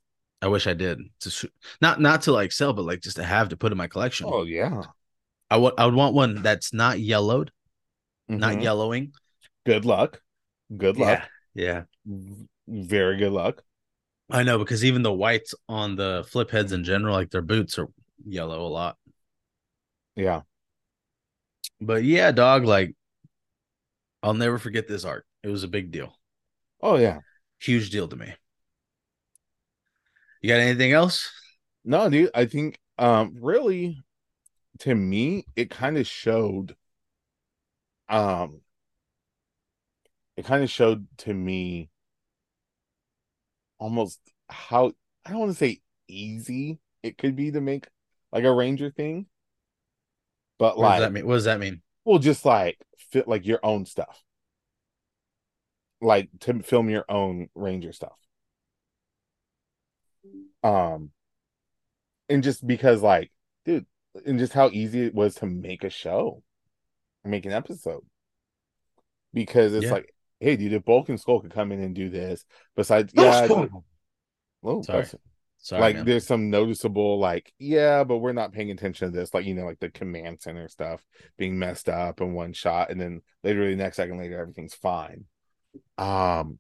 [0.41, 1.49] I wish I did to
[1.81, 4.25] not not to like sell, but like just to have to put in my collection.
[4.27, 4.81] Oh yeah,
[5.51, 7.51] I would I would want one that's not yellowed,
[8.27, 8.39] mm-hmm.
[8.39, 9.13] not yellowing.
[9.63, 10.19] Good luck.
[10.75, 11.29] Good luck.
[11.53, 11.83] Yeah.
[12.07, 12.43] yeah.
[12.67, 13.61] Very good luck.
[14.31, 17.77] I know because even the whites on the flip heads in general, like their boots
[17.77, 17.87] are
[18.25, 18.97] yellow a lot.
[20.15, 20.41] Yeah.
[21.79, 22.95] But yeah, dog, like
[24.23, 25.25] I'll never forget this art.
[25.43, 26.17] It was a big deal.
[26.81, 27.19] Oh yeah.
[27.59, 28.33] Huge deal to me.
[30.41, 31.31] You got anything else?
[31.83, 32.31] No, dude.
[32.33, 34.03] I think um really
[34.79, 36.75] to me it kind of showed
[38.09, 38.61] um
[40.37, 41.89] it kind of showed to me
[43.79, 44.19] almost
[44.49, 44.91] how
[45.25, 47.87] I don't want to say easy it could be to make
[48.31, 49.25] like a ranger thing.
[50.57, 51.25] But what like does that mean?
[51.25, 51.81] What does that mean?
[52.05, 52.77] Well, just like
[53.11, 54.23] fit like your own stuff.
[56.01, 58.17] Like to film your own ranger stuff.
[60.63, 61.11] Um
[62.29, 63.31] and just because like
[63.65, 63.85] dude
[64.25, 66.43] and just how easy it was to make a show
[67.23, 68.03] make an episode.
[69.33, 69.93] Because it's yeah.
[69.93, 72.45] like hey dude if bulk and skull could come in and do this
[72.75, 73.47] besides yeah
[74.63, 75.05] oh, sorry.
[75.63, 76.05] Sorry, like man.
[76.05, 79.65] there's some noticeable like yeah but we're not paying attention to this like you know
[79.65, 81.05] like the command center stuff
[81.37, 85.25] being messed up in one shot and then literally the next second later everything's fine
[86.01, 86.59] um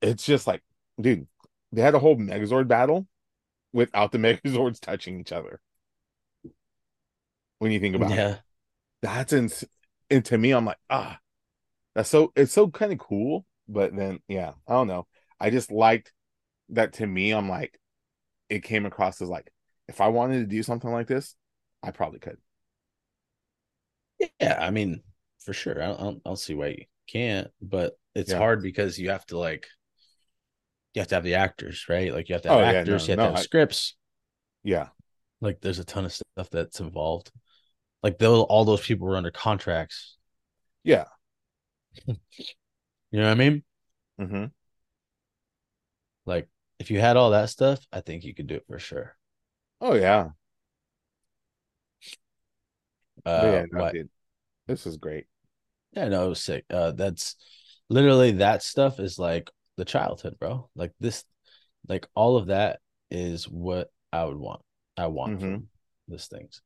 [0.00, 0.62] it's just like
[1.00, 1.26] dude
[1.74, 3.06] they had a whole Megazord battle
[3.72, 5.60] without the Megazords touching each other.
[7.58, 8.30] When you think about yeah.
[8.30, 8.40] it,
[9.02, 9.64] that's ins-
[10.10, 11.18] and to me, I'm like, ah,
[11.94, 13.44] that's so it's so kind of cool.
[13.68, 15.06] But then, yeah, I don't know.
[15.40, 16.12] I just liked
[16.70, 16.94] that.
[16.94, 17.78] To me, I'm like,
[18.48, 19.50] it came across as like,
[19.88, 21.34] if I wanted to do something like this,
[21.82, 22.38] I probably could.
[24.40, 25.02] Yeah, I mean,
[25.40, 25.82] for sure.
[25.82, 28.38] I don't, I don't, I don't see why you can't, but it's Yeah.
[28.38, 29.66] hard because you have to like,
[30.94, 32.12] you have to have the actors, right?
[32.12, 33.42] Like you have to have Oh, yeah, actors, no, you have no, to have I-
[33.42, 33.96] scripts.
[34.62, 34.88] Yeah.
[35.40, 37.30] Like there's a ton of stuff that's involved.
[38.02, 40.16] Like those, all those people were under contracts.
[40.82, 41.04] Yeah.
[43.10, 43.62] You know what I mean?
[44.18, 44.44] hmm
[46.26, 46.48] Like
[46.80, 49.16] if you had all that stuff, I think you could do it for sure.
[49.80, 50.30] Oh yeah.
[53.24, 53.92] Uh, yeah, no,
[54.66, 55.26] this is great.
[55.92, 56.64] Yeah, no, it was sick.
[56.68, 57.36] Uh, that's
[57.94, 60.68] literally that stuff is like the childhood, bro.
[60.74, 61.24] Like this,
[61.88, 62.80] like all of that
[63.10, 64.62] is what I would want.
[64.96, 65.40] I want Mhm.
[65.40, 65.68] from
[66.08, 66.60] this things.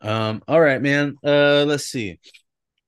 [0.00, 1.16] Um, all right, man.
[1.24, 2.20] Uh, let's see.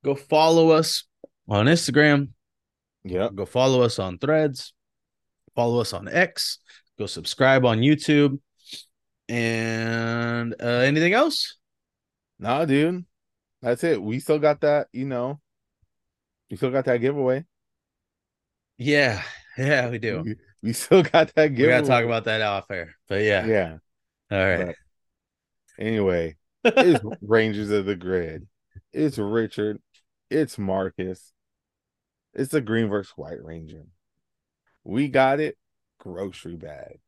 [0.05, 1.05] Go follow us
[1.49, 2.29] on Instagram.
[3.05, 3.29] Yeah.
[3.35, 4.73] Go follow us on Threads.
[5.57, 6.59] Follow us on X.
[6.99, 8.39] Go subscribe on YouTube.
[9.29, 11.59] And uh, anything else?
[12.39, 13.05] Nah, dude.
[13.61, 14.01] That's it.
[14.01, 15.41] We still got that, you know.
[16.51, 17.45] We still got that giveaway.
[18.83, 19.23] Yeah,
[19.59, 20.23] yeah, we do.
[20.25, 22.95] We, we still got that We gotta talk about that off air.
[23.09, 23.79] But yeah, Yeah.
[24.31, 24.67] all right.
[24.67, 24.77] But
[25.79, 28.47] anyway, it's Rangers of the Grid.
[28.93, 29.81] It's Richard.
[30.31, 31.33] It's Marcus.
[32.35, 33.85] It's the Green versus White Ranger.
[34.85, 35.57] We got it.
[35.99, 37.01] Grocery bag.